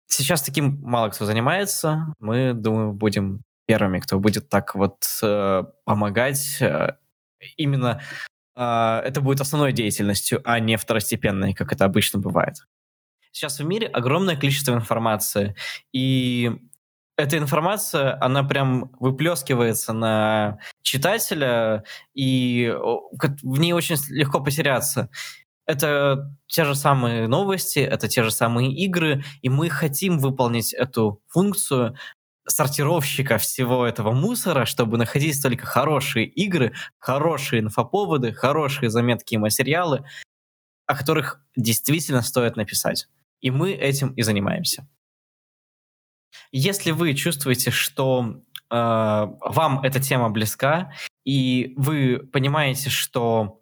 Сейчас 0.09 0.41
таким 0.41 0.79
мало 0.81 1.09
кто 1.09 1.25
занимается. 1.25 2.13
Мы, 2.19 2.53
думаю, 2.53 2.93
будем 2.93 3.43
первыми, 3.67 3.99
кто 3.99 4.19
будет 4.19 4.49
так 4.49 4.73
вот 4.73 5.05
э, 5.21 5.63
помогать. 5.85 6.57
Э, 6.59 6.97
именно 7.55 8.01
э, 8.55 9.01
это 9.05 9.21
будет 9.21 9.39
основной 9.39 9.71
деятельностью, 9.71 10.41
а 10.43 10.59
не 10.59 10.77
второстепенной, 10.77 11.53
как 11.53 11.71
это 11.71 11.85
обычно 11.85 12.19
бывает. 12.19 12.55
Сейчас 13.31 13.59
в 13.59 13.65
мире 13.65 13.85
огромное 13.85 14.35
количество 14.35 14.73
информации, 14.73 15.55
и 15.93 16.51
эта 17.15 17.37
информация, 17.37 18.17
она 18.19 18.43
прям 18.43 18.91
выплескивается 18.99 19.93
на 19.93 20.57
читателя, 20.81 21.83
и 22.15 22.73
в 22.73 23.59
ней 23.59 23.73
очень 23.73 23.97
легко 24.09 24.39
потеряться 24.41 25.09
это 25.69 26.35
те 26.47 26.65
же 26.65 26.73
самые 26.73 27.27
новости, 27.27 27.77
это 27.77 28.07
те 28.07 28.23
же 28.23 28.31
самые 28.31 28.73
игры, 28.73 29.23
и 29.43 29.49
мы 29.49 29.69
хотим 29.69 30.17
выполнить 30.17 30.73
эту 30.73 31.21
функцию 31.27 31.95
сортировщика 32.47 33.37
всего 33.37 33.85
этого 33.85 34.11
мусора, 34.11 34.65
чтобы 34.65 34.97
находить 34.97 35.39
только 35.39 35.67
хорошие 35.67 36.25
игры, 36.25 36.73
хорошие 36.97 37.61
инфоповоды, 37.61 38.33
хорошие 38.33 38.89
заметки 38.89 39.35
и 39.35 39.37
материалы, 39.37 40.03
о 40.87 40.95
которых 40.95 41.39
действительно 41.55 42.23
стоит 42.23 42.55
написать. 42.55 43.07
И 43.39 43.51
мы 43.51 43.73
этим 43.73 44.09
и 44.13 44.23
занимаемся. 44.23 44.87
Если 46.51 46.89
вы 46.89 47.13
чувствуете, 47.13 47.69
что 47.69 48.41
э, 48.71 48.75
вам 48.75 49.81
эта 49.83 49.99
тема 49.99 50.31
близка, 50.31 50.91
и 51.25 51.75
вы 51.77 52.27
понимаете, 52.33 52.89
что 52.89 53.58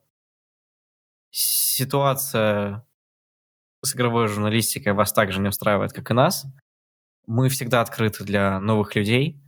ситуация 1.37 2.83
с 3.83 3.95
игровой 3.95 4.27
журналистикой 4.27 4.93
вас 4.93 5.13
также 5.13 5.39
не 5.39 5.49
устраивает, 5.49 5.93
как 5.93 6.09
и 6.09 6.13
нас. 6.13 6.45
Мы 7.27 7.49
всегда 7.49 7.81
открыты 7.81 8.23
для 8.23 8.59
новых 8.59 8.95
людей, 8.95 9.39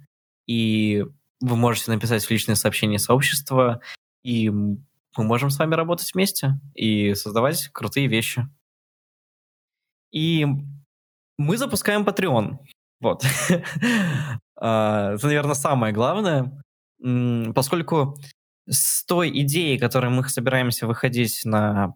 и 0.46 1.06
вы 1.42 1.56
можете 1.56 1.92
написать 1.92 2.24
в 2.24 2.30
личные 2.30 2.56
сообщения 2.56 3.00
сообщества, 3.00 3.82
и 4.24 4.50
мы 4.50 4.84
можем 5.18 5.50
с 5.50 5.58
вами 5.58 5.74
работать 5.74 6.14
вместе 6.14 6.60
и 6.76 7.16
создавать 7.16 7.70
крутые 7.70 8.08
вещи. 8.08 8.48
И 10.12 10.46
мы 11.38 11.58
запускаем 11.58 12.04
Patreon. 12.04 12.60
Вот. 13.02 13.26
А, 14.62 15.14
это, 15.14 15.26
наверное, 15.28 15.54
самое 15.54 15.94
главное, 15.94 16.52
поскольку 17.56 18.18
с 18.70 19.06
той 19.06 19.30
идеей, 19.42 19.80
которой 19.80 20.10
мы 20.12 20.28
собираемся 20.28 20.88
выходить 20.88 21.42
на 21.46 21.96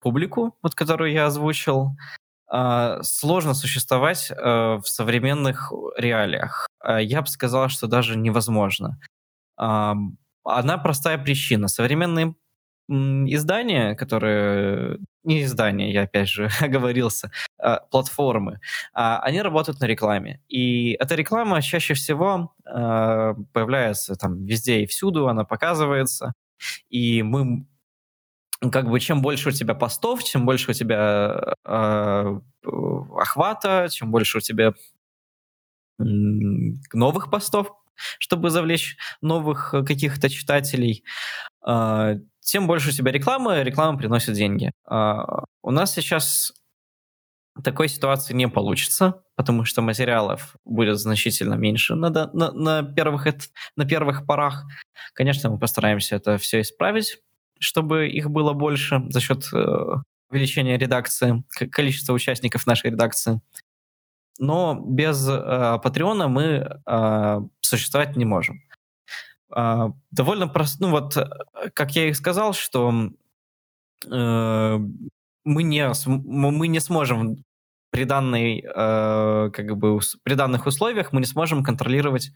публику, 0.00 0.56
вот 0.62 0.74
которую 0.74 1.12
я 1.12 1.26
озвучил, 1.26 1.96
а, 2.48 3.02
сложно 3.02 3.54
существовать 3.54 4.30
э, 4.30 4.34
в 4.34 4.84
современных 4.84 5.72
реалиях. 5.96 6.68
А, 6.80 7.00
я 7.00 7.22
бы 7.22 7.28
сказал, 7.28 7.68
что 7.68 7.86
даже 7.86 8.16
невозможно. 8.16 8.98
Одна 9.56 10.78
простая 10.78 11.18
причина. 11.18 11.66
Современные 11.66 12.34
издания, 12.88 13.94
которые... 13.94 14.98
Не 15.24 15.42
издания, 15.42 15.92
я 15.92 16.02
опять 16.02 16.28
же 16.28 16.48
оговорился, 16.60 17.32
а, 17.58 17.80
платформы, 17.90 18.60
а, 18.92 19.18
они 19.20 19.42
работают 19.42 19.80
на 19.80 19.86
рекламе. 19.86 20.40
И 20.48 20.92
эта 20.92 21.16
реклама 21.16 21.60
чаще 21.62 21.94
всего 21.94 22.54
а, 22.64 23.34
появляется 23.52 24.14
там 24.14 24.44
везде 24.44 24.82
и 24.82 24.86
всюду, 24.86 25.28
она 25.28 25.44
показывается. 25.44 26.32
И 26.88 27.22
мы 27.22 27.66
как 28.72 28.88
бы 28.88 29.00
чем 29.00 29.20
больше 29.20 29.50
у 29.50 29.52
тебя 29.52 29.74
постов, 29.74 30.24
чем 30.24 30.46
больше 30.46 30.70
у 30.70 30.74
тебя 30.74 31.56
э, 31.64 32.40
охвата, 32.62 33.88
чем 33.90 34.10
больше 34.10 34.38
у 34.38 34.40
тебя 34.40 34.72
новых 35.98 37.30
постов, 37.30 37.72
чтобы 38.18 38.50
завлечь 38.50 38.96
новых 39.20 39.70
каких-то 39.86 40.28
читателей, 40.28 41.04
э, 41.66 42.16
тем 42.46 42.68
больше 42.68 42.90
у 42.90 42.92
тебя 42.92 43.10
рекламы, 43.10 43.64
реклама 43.64 43.98
приносит 43.98 44.34
деньги. 44.34 44.70
А, 44.86 45.44
у 45.62 45.72
нас 45.72 45.92
сейчас 45.92 46.52
такой 47.64 47.88
ситуации 47.88 48.34
не 48.34 48.48
получится, 48.48 49.22
потому 49.34 49.64
что 49.64 49.82
материалов 49.82 50.54
будет 50.64 50.98
значительно 50.98 51.54
меньше 51.54 51.96
на, 51.96 52.10
на, 52.10 52.52
на, 52.52 52.82
первых, 52.84 53.26
на 53.76 53.84
первых 53.84 54.26
порах. 54.26 54.64
Конечно, 55.14 55.50
мы 55.50 55.58
постараемся 55.58 56.16
это 56.16 56.38
все 56.38 56.60
исправить, 56.60 57.18
чтобы 57.58 58.08
их 58.08 58.30
было 58.30 58.52
больше 58.52 59.02
за 59.08 59.20
счет 59.20 59.48
э, 59.52 59.76
увеличения 60.30 60.78
редакции, 60.78 61.42
количества 61.72 62.12
участников 62.12 62.66
нашей 62.66 62.90
редакции. 62.90 63.40
Но 64.38 64.78
без 64.86 65.26
э, 65.28 65.78
Патреона 65.82 66.28
мы 66.28 66.80
э, 66.86 67.40
существовать 67.60 68.14
не 68.16 68.24
можем. 68.24 68.60
А, 69.50 69.90
довольно 70.10 70.48
просто, 70.48 70.82
ну 70.82 70.90
вот, 70.90 71.16
э, 71.16 71.24
как 71.74 71.94
я 71.96 72.08
и 72.08 72.12
сказал, 72.14 72.52
что 72.52 73.10
э, 74.10 74.78
мы, 75.44 75.62
не, 75.62 75.92
мы 76.06 76.68
не 76.68 76.80
сможем 76.80 77.44
при, 77.90 78.04
данной, 78.04 78.60
э, 78.60 79.50
как 79.52 79.76
бы, 79.76 80.00
при 80.22 80.34
данных 80.34 80.66
условиях 80.66 81.12
мы 81.12 81.20
не 81.20 81.26
сможем 81.26 81.62
контролировать, 81.62 82.32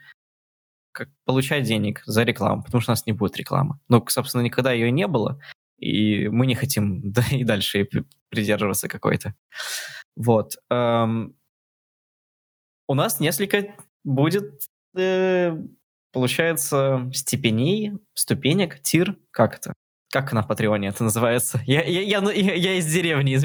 как 0.92 1.08
получать 1.24 1.64
денег 1.64 2.02
за 2.04 2.22
рекламу, 2.22 2.62
потому 2.62 2.80
что 2.80 2.92
у 2.92 2.94
нас 2.94 3.06
не 3.06 3.12
будет 3.12 3.36
рекламы. 3.36 3.78
Ну, 3.88 4.04
собственно, 4.08 4.42
никогда 4.42 4.72
ее 4.72 4.90
не 4.90 5.06
было, 5.06 5.40
и 5.78 6.28
мы 6.28 6.46
не 6.46 6.54
хотим 6.54 7.00
да, 7.12 7.24
и 7.30 7.44
дальше 7.44 7.88
придерживаться 8.28 8.88
какой-то. 8.88 9.34
Вот. 10.16 10.56
Эм, 10.70 11.34
у 12.88 12.94
нас 12.94 13.20
несколько 13.20 13.74
будет, 14.04 14.62
э, 14.96 15.56
получается, 16.12 17.10
степеней, 17.12 17.92
ступенек, 18.14 18.80
тир, 18.80 19.16
как 19.30 19.56
это? 19.56 19.72
Как 20.12 20.32
на 20.32 20.42
Патреоне 20.42 20.88
это 20.88 21.04
называется? 21.04 21.60
Я, 21.66 21.82
я, 21.82 22.00
я, 22.02 22.32
я, 22.32 22.54
я 22.54 22.74
из 22.74 22.86
деревни, 22.86 23.38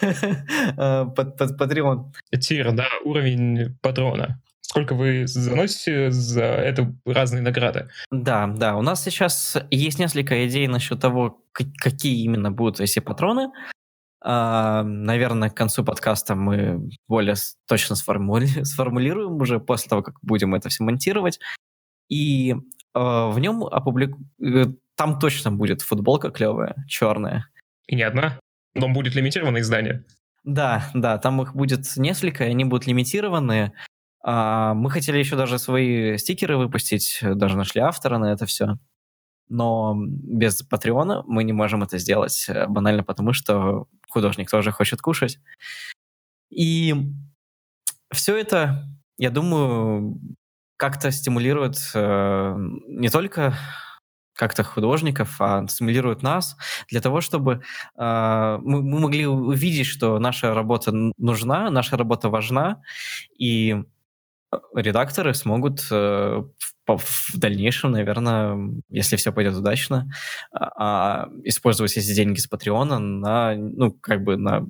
э, 0.00 1.06
Патреон. 1.58 2.12
Тир, 2.40 2.72
да, 2.72 2.88
уровень 3.04 3.76
патрона. 3.80 4.40
Сколько 4.60 4.94
вы 4.94 5.26
заносите 5.26 6.10
за 6.10 6.44
это 6.44 6.94
разные 7.06 7.42
награды? 7.42 7.88
Да, 8.10 8.46
да. 8.46 8.76
У 8.76 8.82
нас 8.82 9.02
сейчас 9.02 9.56
есть 9.70 9.98
несколько 9.98 10.46
идей 10.46 10.66
насчет 10.66 11.00
того, 11.00 11.42
какие 11.52 12.22
именно 12.22 12.50
будут 12.50 12.80
эти 12.80 12.98
патроны. 12.98 13.50
А, 14.20 14.82
наверное, 14.82 15.48
к 15.48 15.54
концу 15.54 15.84
подкаста 15.84 16.34
мы 16.34 16.90
более 17.06 17.36
точно 17.66 17.96
сформули... 17.96 18.46
сформулируем 18.64 19.40
уже 19.40 19.58
после 19.58 19.88
того, 19.88 20.02
как 20.02 20.16
будем 20.20 20.54
это 20.54 20.68
все 20.68 20.84
монтировать. 20.84 21.40
И 22.08 22.52
э, 22.52 22.56
в 22.94 23.38
нем 23.38 23.64
опублик... 23.64 24.16
Э, 24.42 24.66
там 24.96 25.18
точно 25.18 25.52
будет 25.52 25.82
футболка 25.82 26.30
клевая, 26.30 26.74
черная. 26.88 27.46
И 27.86 27.94
не 27.94 28.02
одна? 28.02 28.40
Но 28.74 28.88
будет 28.88 29.14
лимитированное 29.14 29.60
издание. 29.60 30.04
Да, 30.44 30.90
да, 30.94 31.18
там 31.18 31.42
их 31.42 31.54
будет 31.54 31.84
несколько, 31.96 32.44
и 32.44 32.50
они 32.50 32.64
будут 32.64 32.86
лимитированные. 32.86 33.72
А, 34.22 34.74
мы 34.74 34.90
хотели 34.90 35.18
еще 35.18 35.36
даже 35.36 35.58
свои 35.58 36.16
стикеры 36.16 36.56
выпустить, 36.56 37.20
даже 37.22 37.56
нашли 37.56 37.80
автора 37.80 38.18
на 38.18 38.32
это 38.32 38.46
все. 38.46 38.78
Но 39.48 39.94
без 39.96 40.62
Патреона 40.62 41.22
мы 41.26 41.44
не 41.44 41.52
можем 41.52 41.82
это 41.82 41.98
сделать, 41.98 42.46
э, 42.48 42.66
банально 42.66 43.02
потому, 43.02 43.32
что 43.32 43.86
художник 44.08 44.50
тоже 44.50 44.72
хочет 44.72 45.00
кушать. 45.00 45.38
И 46.50 46.94
все 48.12 48.36
это, 48.36 48.86
я 49.16 49.30
думаю, 49.30 50.18
как-то 50.78 51.10
стимулирует 51.10 51.76
э, 51.94 52.54
не 52.86 53.10
только 53.10 53.54
как-то 54.34 54.62
художников, 54.62 55.36
а 55.40 55.66
стимулирует 55.66 56.22
нас 56.22 56.56
для 56.88 57.00
того, 57.00 57.20
чтобы 57.20 57.62
э, 57.98 58.58
мы, 58.62 58.82
мы 58.82 59.00
могли 59.00 59.26
увидеть, 59.26 59.86
что 59.86 60.18
наша 60.20 60.54
работа 60.54 60.92
нужна, 61.18 61.70
наша 61.70 61.96
работа 61.96 62.30
важна, 62.30 62.80
и 63.36 63.82
редакторы 64.74 65.34
смогут 65.34 65.86
э, 65.90 66.42
в, 66.86 66.98
в 66.98 67.38
дальнейшем, 67.38 67.92
наверное, 67.92 68.56
если 68.88 69.16
все 69.16 69.32
пойдет 69.32 69.54
удачно, 69.54 70.10
а, 70.52 71.28
использовать 71.44 71.96
эти 71.96 72.14
деньги 72.14 72.38
с 72.38 72.46
Патреона 72.46 72.98
на, 72.98 73.54
ну, 73.56 73.92
как 73.92 74.22
бы 74.22 74.36
на 74.36 74.66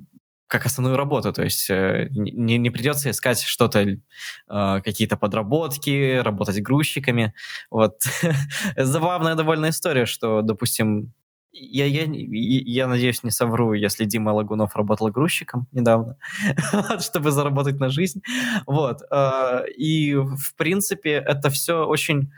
как 0.49 0.65
основную 0.65 0.97
работу, 0.97 1.31
то 1.31 1.43
есть 1.43 1.69
э, 1.69 2.07
не, 2.09 2.57
не 2.57 2.71
придется 2.71 3.11
искать 3.11 3.39
что-то, 3.41 3.81
э, 3.81 4.81
какие-то 4.83 5.15
подработки, 5.15 6.17
работать 6.17 6.61
грузчиками. 6.61 7.33
Вот. 7.69 8.01
Забавная 8.75 9.35
довольно 9.35 9.69
история, 9.69 10.07
что, 10.07 10.41
допустим, 10.41 11.13
я, 11.51 11.85
я, 11.85 12.05
я 12.07 12.87
надеюсь, 12.87 13.23
не 13.23 13.29
совру, 13.29 13.73
если 13.73 14.05
Дима 14.05 14.31
Лагунов 14.31 14.75
работал 14.75 15.09
грузчиком 15.09 15.67
недавно, 15.71 16.17
чтобы 16.99 17.29
заработать 17.29 17.79
на 17.79 17.89
жизнь. 17.89 18.21
Вот. 18.65 19.03
Э, 19.11 19.65
и, 19.77 20.15
в 20.15 20.55
принципе, 20.57 21.11
это 21.11 21.49
все 21.51 21.85
очень 21.85 22.31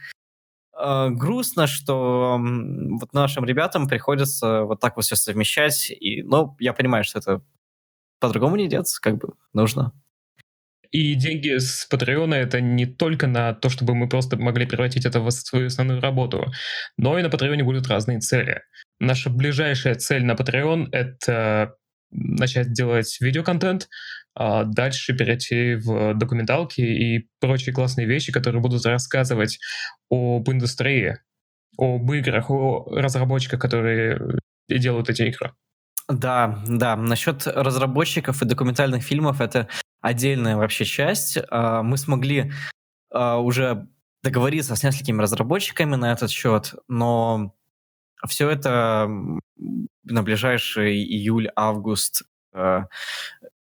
грустно, 0.73 1.67
что 1.67 2.39
вот 2.41 3.13
нашим 3.13 3.45
ребятам 3.45 3.87
приходится 3.87 4.63
вот 4.63 4.79
так 4.79 4.95
вот 4.95 5.05
все 5.05 5.15
совмещать. 5.15 5.91
И, 5.91 6.23
ну, 6.23 6.55
я 6.59 6.73
понимаю, 6.73 7.03
что 7.03 7.19
это 7.19 7.41
по-другому 8.21 8.55
не 8.55 8.69
деться, 8.69 9.01
как 9.01 9.17
бы 9.17 9.33
нужно. 9.53 9.91
И 10.91 11.15
деньги 11.15 11.57
с 11.57 11.85
Патреона 11.85 12.35
это 12.35 12.59
не 12.59 12.85
только 12.85 13.25
на 13.25 13.53
то, 13.53 13.69
чтобы 13.69 13.95
мы 13.95 14.09
просто 14.09 14.37
могли 14.37 14.65
превратить 14.65 15.05
это 15.05 15.21
в 15.21 15.31
свою 15.31 15.67
основную 15.67 16.01
работу, 16.01 16.51
но 16.97 17.17
и 17.17 17.23
на 17.23 17.29
Патреоне 17.29 17.63
будут 17.63 17.87
разные 17.87 18.19
цели. 18.19 18.61
Наша 18.99 19.29
ближайшая 19.29 19.95
цель 19.95 20.25
на 20.25 20.33
Patreon— 20.33 20.89
это 20.91 21.75
начать 22.11 22.73
делать 22.73 23.17
видеоконтент, 23.21 23.87
а 24.35 24.65
дальше 24.65 25.15
перейти 25.15 25.75
в 25.75 26.13
документалки 26.13 26.81
и 26.81 27.29
прочие 27.39 27.73
классные 27.73 28.05
вещи, 28.05 28.33
которые 28.33 28.61
будут 28.61 28.85
рассказывать 28.85 29.59
об 30.09 30.49
индустрии, 30.49 31.19
об 31.77 32.11
играх, 32.11 32.51
о 32.51 32.85
разработчиках, 32.91 33.61
которые 33.61 34.19
делают 34.69 35.09
эти 35.09 35.23
игры. 35.23 35.53
Да, 36.07 36.59
да. 36.67 36.95
Насчет 36.95 37.47
разработчиков 37.47 38.41
и 38.41 38.45
документальных 38.45 39.03
фильмов 39.03 39.41
это 39.41 39.67
отдельная 40.01 40.57
вообще 40.57 40.85
часть. 40.85 41.37
А, 41.49 41.83
мы 41.83 41.97
смогли 41.97 42.51
а, 43.11 43.37
уже 43.37 43.87
договориться 44.23 44.75
с 44.75 44.83
несколькими 44.83 45.21
разработчиками 45.21 45.95
на 45.95 46.11
этот 46.11 46.31
счет, 46.31 46.75
но 46.87 47.55
все 48.27 48.49
это 48.49 49.09
на 50.03 50.23
ближайший 50.23 51.03
июль-август 51.03 52.23
а, 52.53 52.87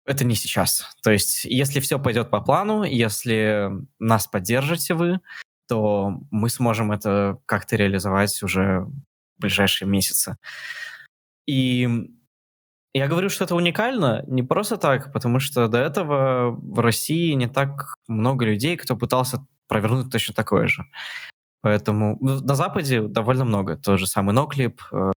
это 0.05 0.25
не 0.25 0.35
сейчас. 0.35 0.97
То 1.03 1.11
есть, 1.11 1.45
если 1.45 1.81
все 1.81 1.99
пойдет 1.99 2.31
по 2.31 2.41
плану, 2.41 2.83
если 2.83 3.71
нас 3.99 4.27
поддержите 4.27 4.95
вы, 4.95 5.21
то 5.69 6.23
мы 6.31 6.49
сможем 6.49 6.93
это 6.93 7.39
как-то 7.45 7.77
реализовать 7.77 8.43
уже 8.43 8.87
в 8.87 8.93
ближайшие 9.41 9.87
месяцы. 9.87 10.39
И 11.47 12.09
я 12.95 13.07
говорю, 13.07 13.29
что 13.29 13.45
это 13.45 13.55
уникально 13.55 14.25
не 14.27 14.43
просто 14.43 14.77
так, 14.77 15.13
потому 15.13 15.41
что 15.41 15.69
до 15.69 15.79
этого 15.79 16.51
в 16.51 16.81
России 16.81 17.33
не 17.33 17.49
так 17.49 17.95
много 18.07 18.45
людей, 18.45 18.77
кто 18.77 18.97
пытался 18.97 19.47
провернуть 19.69 20.11
точно 20.11 20.35
такое 20.35 20.67
же. 20.69 20.85
Поэтому 21.61 22.17
ну, 22.21 22.41
на 22.41 22.55
Западе 22.55 23.03
довольно 23.03 23.45
много. 23.45 23.77
Тот 23.77 23.99
же 23.99 24.07
самый 24.07 24.33
Ноклип. 24.33 24.81
Э. 24.93 25.13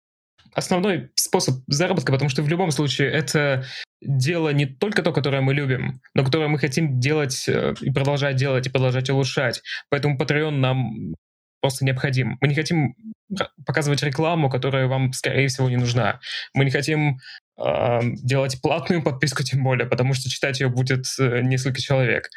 Основной 0.54 1.12
способ 1.16 1.64
заработка, 1.68 2.12
потому 2.12 2.30
что 2.30 2.44
в 2.44 2.50
любом 2.50 2.72
случае 2.72 3.10
это 3.10 3.64
дело 4.02 4.50
не 4.50 4.66
только 4.66 5.02
то, 5.02 5.14
которое 5.14 5.42
мы 5.42 5.54
любим, 5.54 6.02
но 6.14 6.26
которое 6.26 6.48
мы 6.48 6.58
хотим 6.58 7.00
делать 7.00 7.48
э, 7.48 7.74
и 7.80 7.92
продолжать 7.92 8.36
делать, 8.36 8.68
и 8.68 8.70
продолжать 8.70 9.10
улучшать. 9.10 9.62
Поэтому 9.90 10.18
Patreon 10.18 10.52
нам 10.52 11.16
просто 11.62 11.86
необходим. 11.86 12.38
Мы 12.42 12.48
не 12.50 12.56
хотим 12.56 12.96
показывать 13.66 14.04
рекламу, 14.04 14.50
которая 14.50 14.88
вам, 14.88 15.14
скорее 15.14 15.48
всего, 15.48 15.70
не 15.70 15.78
нужна. 15.78 16.20
Мы 16.54 16.66
не 16.66 16.72
хотим 16.72 17.20
делать 18.24 18.62
платную 18.62 19.04
подписку 19.04 19.44
тем 19.44 19.64
более, 19.64 19.88
потому 19.88 20.14
что 20.14 20.30
читать 20.30 20.60
ее 20.60 20.70
будет 20.70 21.06
э, 21.20 21.42
несколько 21.42 21.82
человек. 21.82 22.30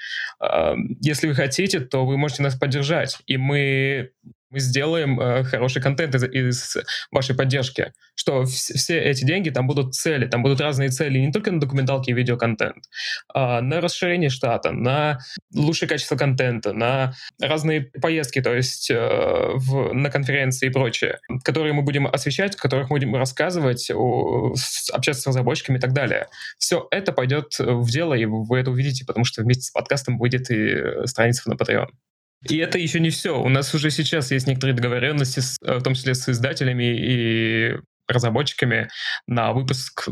Если 1.00 1.26
вы 1.26 1.34
хотите, 1.34 1.80
то 1.80 2.04
вы 2.04 2.16
можете 2.18 2.42
нас 2.42 2.56
поддержать, 2.56 3.18
и 3.26 3.36
мы 3.36 4.10
мы 4.54 4.60
сделаем 4.60 5.20
э, 5.20 5.42
хороший 5.42 5.82
контент 5.82 6.14
из, 6.14 6.22
из 6.24 6.76
вашей 7.10 7.34
поддержки. 7.34 7.92
Что 8.14 8.44
все 8.44 9.00
эти 9.00 9.24
деньги, 9.24 9.50
там 9.50 9.66
будут 9.66 9.94
цели, 9.94 10.26
там 10.26 10.42
будут 10.42 10.60
разные 10.60 10.90
цели, 10.90 11.18
не 11.18 11.32
только 11.32 11.50
на 11.50 11.60
документалки 11.60 12.10
и 12.10 12.12
видеоконтент, 12.12 12.84
а 13.34 13.60
на 13.60 13.80
расширение 13.80 14.30
штата, 14.30 14.70
на 14.70 15.18
лучшее 15.52 15.88
качество 15.88 16.16
контента, 16.16 16.72
на 16.72 17.14
разные 17.40 17.82
поездки, 18.00 18.40
то 18.40 18.54
есть 18.54 18.90
э, 18.90 18.96
в, 19.54 19.92
на 19.92 20.10
конференции 20.10 20.68
и 20.68 20.70
прочее, 20.70 21.18
которые 21.42 21.72
мы 21.72 21.82
будем 21.82 22.06
освещать, 22.06 22.54
в 22.54 22.62
которых 22.62 22.90
мы 22.90 22.96
будем 22.96 23.16
рассказывать, 23.16 23.90
о, 23.90 24.54
общаться 24.92 25.22
с 25.22 25.26
разработчиками 25.26 25.78
и 25.78 25.80
так 25.80 25.92
далее. 25.92 26.28
Все 26.58 26.86
это 26.92 27.12
пойдет 27.12 27.58
в 27.58 27.90
дело, 27.90 28.14
и 28.14 28.24
вы 28.24 28.60
это 28.60 28.70
увидите, 28.70 29.04
потому 29.04 29.24
что 29.24 29.42
вместе 29.42 29.64
с 29.64 29.70
подкастом 29.72 30.18
выйдет 30.18 30.50
и 30.50 30.54
э, 30.54 31.06
страница 31.06 31.50
на 31.50 31.54
Patreon. 31.54 31.88
И 32.48 32.56
это 32.58 32.78
еще 32.78 33.00
не 33.00 33.10
все. 33.10 33.40
У 33.40 33.48
нас 33.48 33.74
уже 33.74 33.90
сейчас 33.90 34.30
есть 34.30 34.46
некоторые 34.46 34.74
договоренности, 34.74 35.40
с, 35.40 35.58
э, 35.62 35.78
в 35.78 35.82
том 35.82 35.94
числе 35.94 36.14
с 36.14 36.28
издателями 36.28 36.84
и 36.84 37.76
разработчиками 38.06 38.90
на 39.26 39.52
выпуск 39.52 40.08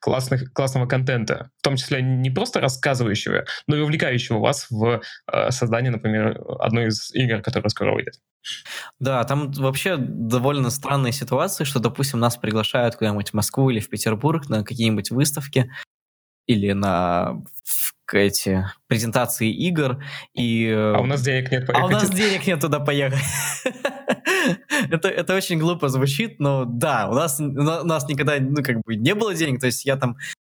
классных, 0.00 0.52
классного 0.52 0.86
контента, 0.86 1.50
в 1.58 1.62
том 1.62 1.76
числе 1.76 2.02
не 2.02 2.30
просто 2.30 2.60
рассказывающего, 2.60 3.46
но 3.66 3.76
и 3.76 3.80
увлекающего 3.80 4.38
вас 4.38 4.66
в 4.70 5.00
э, 5.32 5.50
создании, 5.50 5.88
например, 5.88 6.40
одной 6.60 6.88
из 6.88 7.10
игр, 7.14 7.40
которая 7.40 7.70
скоро 7.70 7.94
выйдет. 7.94 8.14
Да, 9.00 9.24
там 9.24 9.50
вообще 9.52 9.96
довольно 9.96 10.68
странные 10.68 11.12
ситуации, 11.12 11.64
что, 11.64 11.80
допустим, 11.80 12.20
нас 12.20 12.36
приглашают 12.36 12.96
куда-нибудь 12.96 13.30
в 13.30 13.34
Москву 13.34 13.70
или 13.70 13.80
в 13.80 13.88
Петербург 13.88 14.48
на 14.50 14.62
какие-нибудь 14.62 15.10
выставки 15.10 15.70
или 16.46 16.72
на 16.72 17.42
эти 18.12 18.66
презентации 18.86 19.50
игр 19.50 20.02
и... 20.34 20.70
А 20.70 20.98
у 21.00 21.06
нас 21.06 21.22
денег 21.22 21.50
нет 21.50 21.66
поехать. 21.66 21.82
А 21.82 21.86
у 21.86 21.90
нас 21.90 22.10
денег 22.10 22.46
нет 22.46 22.60
туда 22.60 22.80
поехать. 22.80 23.24
это, 24.90 25.08
это 25.08 25.34
очень 25.34 25.58
глупо 25.58 25.88
звучит, 25.88 26.40
но 26.40 26.64
да, 26.64 27.08
у 27.08 27.14
нас, 27.14 27.40
у 27.40 27.44
нас 27.44 28.08
никогда 28.08 28.36
ну, 28.38 28.62
как 28.62 28.80
бы 28.82 28.96
не 28.96 29.14
было 29.14 29.34
денег, 29.34 29.60
то 29.60 29.66
есть 29.66 29.84
я 29.84 29.96
там 29.96 30.16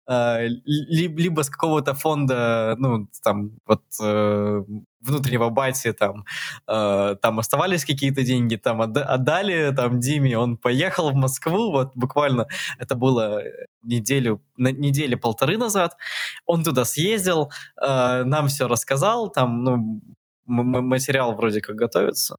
э, 0.09 0.47
либо 0.65 1.41
с 1.41 1.49
какого-то 1.49 1.93
фонда, 1.93 2.75
ну, 2.77 3.07
там, 3.23 3.51
вот 3.65 3.83
э, 4.01 4.63
внутреннего 4.99 5.49
бати, 5.49 5.93
там, 5.93 6.25
э, 6.67 7.15
там 7.21 7.39
оставались 7.39 7.85
какие-то 7.85 8.23
деньги, 8.23 8.55
там 8.55 8.81
отдали, 8.81 9.73
там, 9.75 9.99
Диме, 9.99 10.37
он 10.37 10.57
поехал 10.57 11.11
в 11.11 11.15
Москву, 11.15 11.71
вот 11.71 11.91
буквально 11.95 12.47
это 12.79 12.95
было 12.95 13.43
неделю, 13.83 14.41
недели 14.57 15.15
полторы 15.15 15.57
назад, 15.57 15.97
он 16.45 16.63
туда 16.63 16.85
съездил, 16.85 17.51
э, 17.81 18.23
нам 18.23 18.47
все 18.47 18.67
рассказал, 18.67 19.29
там, 19.31 19.63
ну, 19.63 20.01
материал 20.45 21.35
вроде 21.35 21.61
как 21.61 21.75
готовится, 21.75 22.37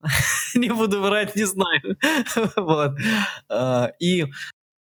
не 0.54 0.70
буду 0.70 1.00
врать, 1.00 1.36
не 1.36 1.44
знаю. 1.44 1.96
вот. 2.56 2.92
А, 3.48 3.92
и 4.00 4.26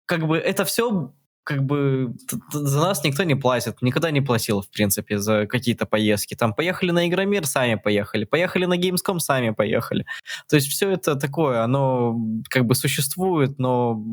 как 0.05 0.27
бы 0.27 0.37
это 0.37 0.65
все 0.65 1.13
как 1.45 1.63
бы 1.63 2.15
за 2.51 2.79
нас 2.79 3.03
никто 3.03 3.23
не 3.23 3.35
платит, 3.35 3.81
никогда 3.81 4.11
не 4.11 4.21
платил, 4.21 4.61
в 4.61 4.69
принципе, 4.69 5.19
за 5.19 5.45
какие-то 5.47 5.85
поездки. 5.85 6.35
Там 6.35 6.53
поехали 6.53 6.91
на 6.91 7.07
Игромир, 7.07 7.45
сами 7.45 7.75
поехали, 7.75 8.25
поехали 8.25 8.65
на 8.65 8.77
Gamescom, 8.77 9.19
сами 9.19 9.51
поехали. 9.51 10.05
То 10.49 10.55
есть 10.55 10.67
все 10.67 10.89
это 10.91 11.15
такое, 11.15 11.63
оно 11.63 12.17
как 12.49 12.65
бы 12.65 12.75
существует, 12.75 13.59
но 13.59 14.03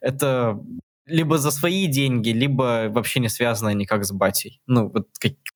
это 0.00 0.58
либо 1.06 1.36
за 1.36 1.50
свои 1.50 1.86
деньги, 1.86 2.30
либо 2.30 2.88
вообще 2.88 3.20
не 3.20 3.28
связано 3.28 3.74
никак 3.74 4.04
с 4.04 4.12
батей. 4.12 4.62
Ну, 4.66 4.88
вот 4.88 5.08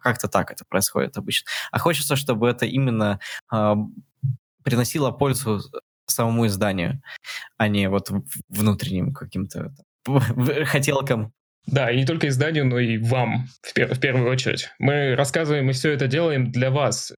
как- 0.03 0.19
то 0.19 0.29
так 0.29 0.51
это 0.51 0.65
происходит 0.69 1.17
обычно. 1.17 1.49
А 1.73 1.79
хочется, 1.79 2.17
чтобы 2.17 2.49
это 2.49 2.67
именно 2.67 3.19
э, 3.53 3.75
приносило 4.63 5.11
пользу 5.11 5.63
самому 6.07 6.47
изданию, 6.47 7.01
а 7.57 7.69
не 7.69 7.89
вот 7.89 8.11
внутренним 8.49 9.15
каким-то 9.15 9.75
хотелкам. 10.65 11.33
Да, 11.67 11.91
и 11.91 11.97
не 11.99 12.07
только 12.07 12.29
изданию, 12.29 12.65
но 12.67 12.79
и 12.79 12.97
вам 12.97 13.47
в, 13.63 13.77
пер- 13.77 13.95
в 13.95 14.01
первую 14.01 14.31
очередь. 14.31 14.69
Мы 14.79 15.15
рассказываем 15.15 15.69
и 15.69 15.73
все 15.75 15.93
это 15.93 16.07
делаем 16.07 16.51
для 16.51 16.71
вас. 16.71 17.13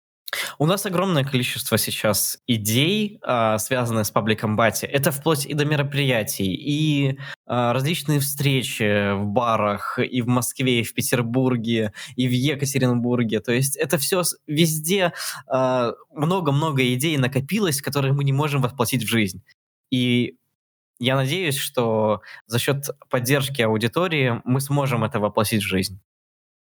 У 0.59 0.67
нас 0.67 0.87
огромное 0.87 1.25
количество 1.25 1.79
сейчас 1.79 2.39
идей, 2.47 3.19
а, 3.23 3.59
связанных 3.59 4.07
с 4.07 4.11
пабликом 4.11 4.57
Бати. 4.57 4.87
Это 4.87 5.11
вплоть 5.11 5.47
и 5.47 5.55
до 5.55 5.65
мероприятий, 5.65 6.53
и 6.55 7.19
а, 7.47 7.73
различные 7.73 8.21
встречи 8.21 9.15
в 9.15 9.25
барах, 9.25 9.99
и 9.99 10.23
в 10.23 10.29
Москве, 10.29 10.81
и 10.81 10.85
в 10.85 10.95
Петербурге, 10.95 11.93
и 12.17 12.29
в 12.29 12.33
Екатеринбурге. 12.33 13.41
То 13.41 13.53
есть 13.53 13.77
это 13.77 13.99
все 13.99 14.23
везде 14.47 15.13
а, 15.47 15.93
много-много 16.15 16.83
идей 16.95 17.17
накопилось, 17.17 17.81
которые 17.81 18.13
мы 18.13 18.25
не 18.25 18.33
можем 18.33 18.63
воплотить 18.63 19.05
в 19.05 19.09
жизнь. 19.09 19.43
И 19.91 20.37
я 21.01 21.17
надеюсь, 21.17 21.57
что 21.57 22.23
за 22.47 22.59
счет 22.59 22.85
поддержки 23.09 23.63
аудитории 23.63 24.41
мы 24.45 24.61
сможем 24.61 25.03
это 25.03 25.19
воплотить 25.19 25.63
в 25.63 25.69
жизнь. 25.69 26.01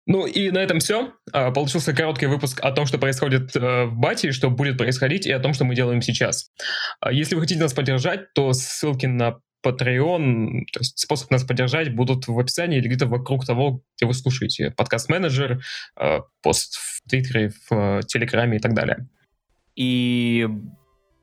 Ну 0.07 0.25
и 0.25 0.49
на 0.51 0.59
этом 0.59 0.79
все. 0.79 1.13
А, 1.31 1.51
получился 1.51 1.93
короткий 1.93 2.25
выпуск 2.27 2.59
о 2.61 2.71
том, 2.71 2.85
что 2.85 2.97
происходит 2.97 3.55
э, 3.55 3.85
в 3.85 3.95
Бате, 3.95 4.31
что 4.31 4.49
будет 4.49 4.77
происходить, 4.77 5.27
и 5.27 5.31
о 5.31 5.39
том, 5.39 5.53
что 5.53 5.63
мы 5.63 5.75
делаем 5.75 6.01
сейчас. 6.01 6.49
А, 6.99 7.11
если 7.11 7.35
вы 7.35 7.41
хотите 7.41 7.59
нас 7.59 7.73
поддержать, 7.73 8.33
то 8.33 8.53
ссылки 8.53 9.05
на 9.05 9.39
Patreon, 9.63 10.65
то 10.71 10.79
есть 10.79 10.99
способ 10.99 11.29
нас 11.29 11.43
поддержать, 11.43 11.93
будут 11.93 12.27
в 12.27 12.39
описании 12.39 12.79
или 12.79 12.87
где-то 12.87 13.05
вокруг 13.05 13.45
того, 13.45 13.83
где 13.95 14.07
вы 14.07 14.13
слушаете. 14.13 14.71
Подкаст-менеджер, 14.71 15.61
э, 15.99 16.19
пост 16.41 16.75
в 16.75 17.07
Твиттере, 17.07 17.51
в 17.69 17.71
э, 17.71 18.01
Телеграме 18.07 18.57
и 18.57 18.59
так 18.59 18.73
далее. 18.73 19.07
И 19.75 20.47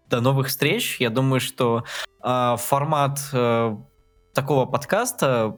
до 0.08 0.20
новых 0.20 0.48
встреч. 0.48 0.96
Я 1.00 1.10
думаю, 1.10 1.40
что 1.40 1.84
э, 2.22 2.56
формат 2.58 3.20
э, 3.32 3.76
такого 4.34 4.66
подкаста 4.66 5.56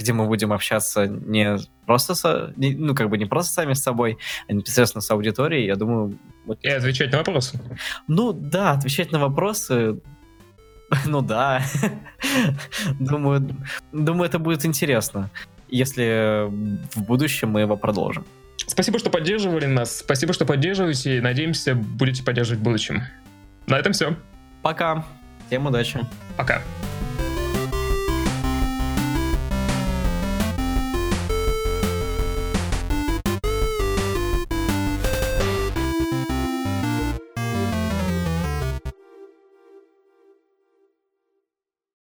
где 0.00 0.14
мы 0.14 0.26
будем 0.26 0.52
общаться 0.52 1.06
не 1.06 1.58
просто, 1.84 2.14
со, 2.14 2.54
не, 2.56 2.74
ну, 2.74 2.94
как 2.94 3.10
бы 3.10 3.18
не 3.18 3.26
просто 3.26 3.52
сами 3.52 3.74
с 3.74 3.82
собой, 3.82 4.16
а 4.48 4.52
непосредственно 4.54 5.02
с 5.02 5.10
аудиторией, 5.10 5.66
я 5.66 5.76
думаю... 5.76 6.18
Вот... 6.46 6.58
И 6.62 6.68
отвечать 6.68 7.12
на 7.12 7.18
вопросы. 7.18 7.60
Ну, 8.08 8.32
да, 8.32 8.72
отвечать 8.72 9.12
на 9.12 9.18
вопросы, 9.18 10.00
ну 11.06 11.20
да. 11.20 11.62
думаю, 12.98 13.56
думаю, 13.92 14.28
это 14.28 14.38
будет 14.38 14.64
интересно, 14.64 15.30
если 15.68 16.46
в 16.94 17.02
будущем 17.02 17.50
мы 17.50 17.60
его 17.60 17.76
продолжим. 17.76 18.24
Спасибо, 18.66 18.98
что 18.98 19.10
поддерживали 19.10 19.66
нас. 19.66 19.98
Спасибо, 19.98 20.32
что 20.32 20.46
поддерживаете. 20.46 21.20
Надеемся, 21.20 21.74
будете 21.74 22.22
поддерживать 22.22 22.60
в 22.60 22.62
будущем. 22.62 23.02
На 23.70 23.78
этом 23.78 23.92
все. 23.92 24.16
Пока. 24.62 25.04
Всем 25.46 25.64
удачи. 25.66 26.00
Пока. 26.36 26.60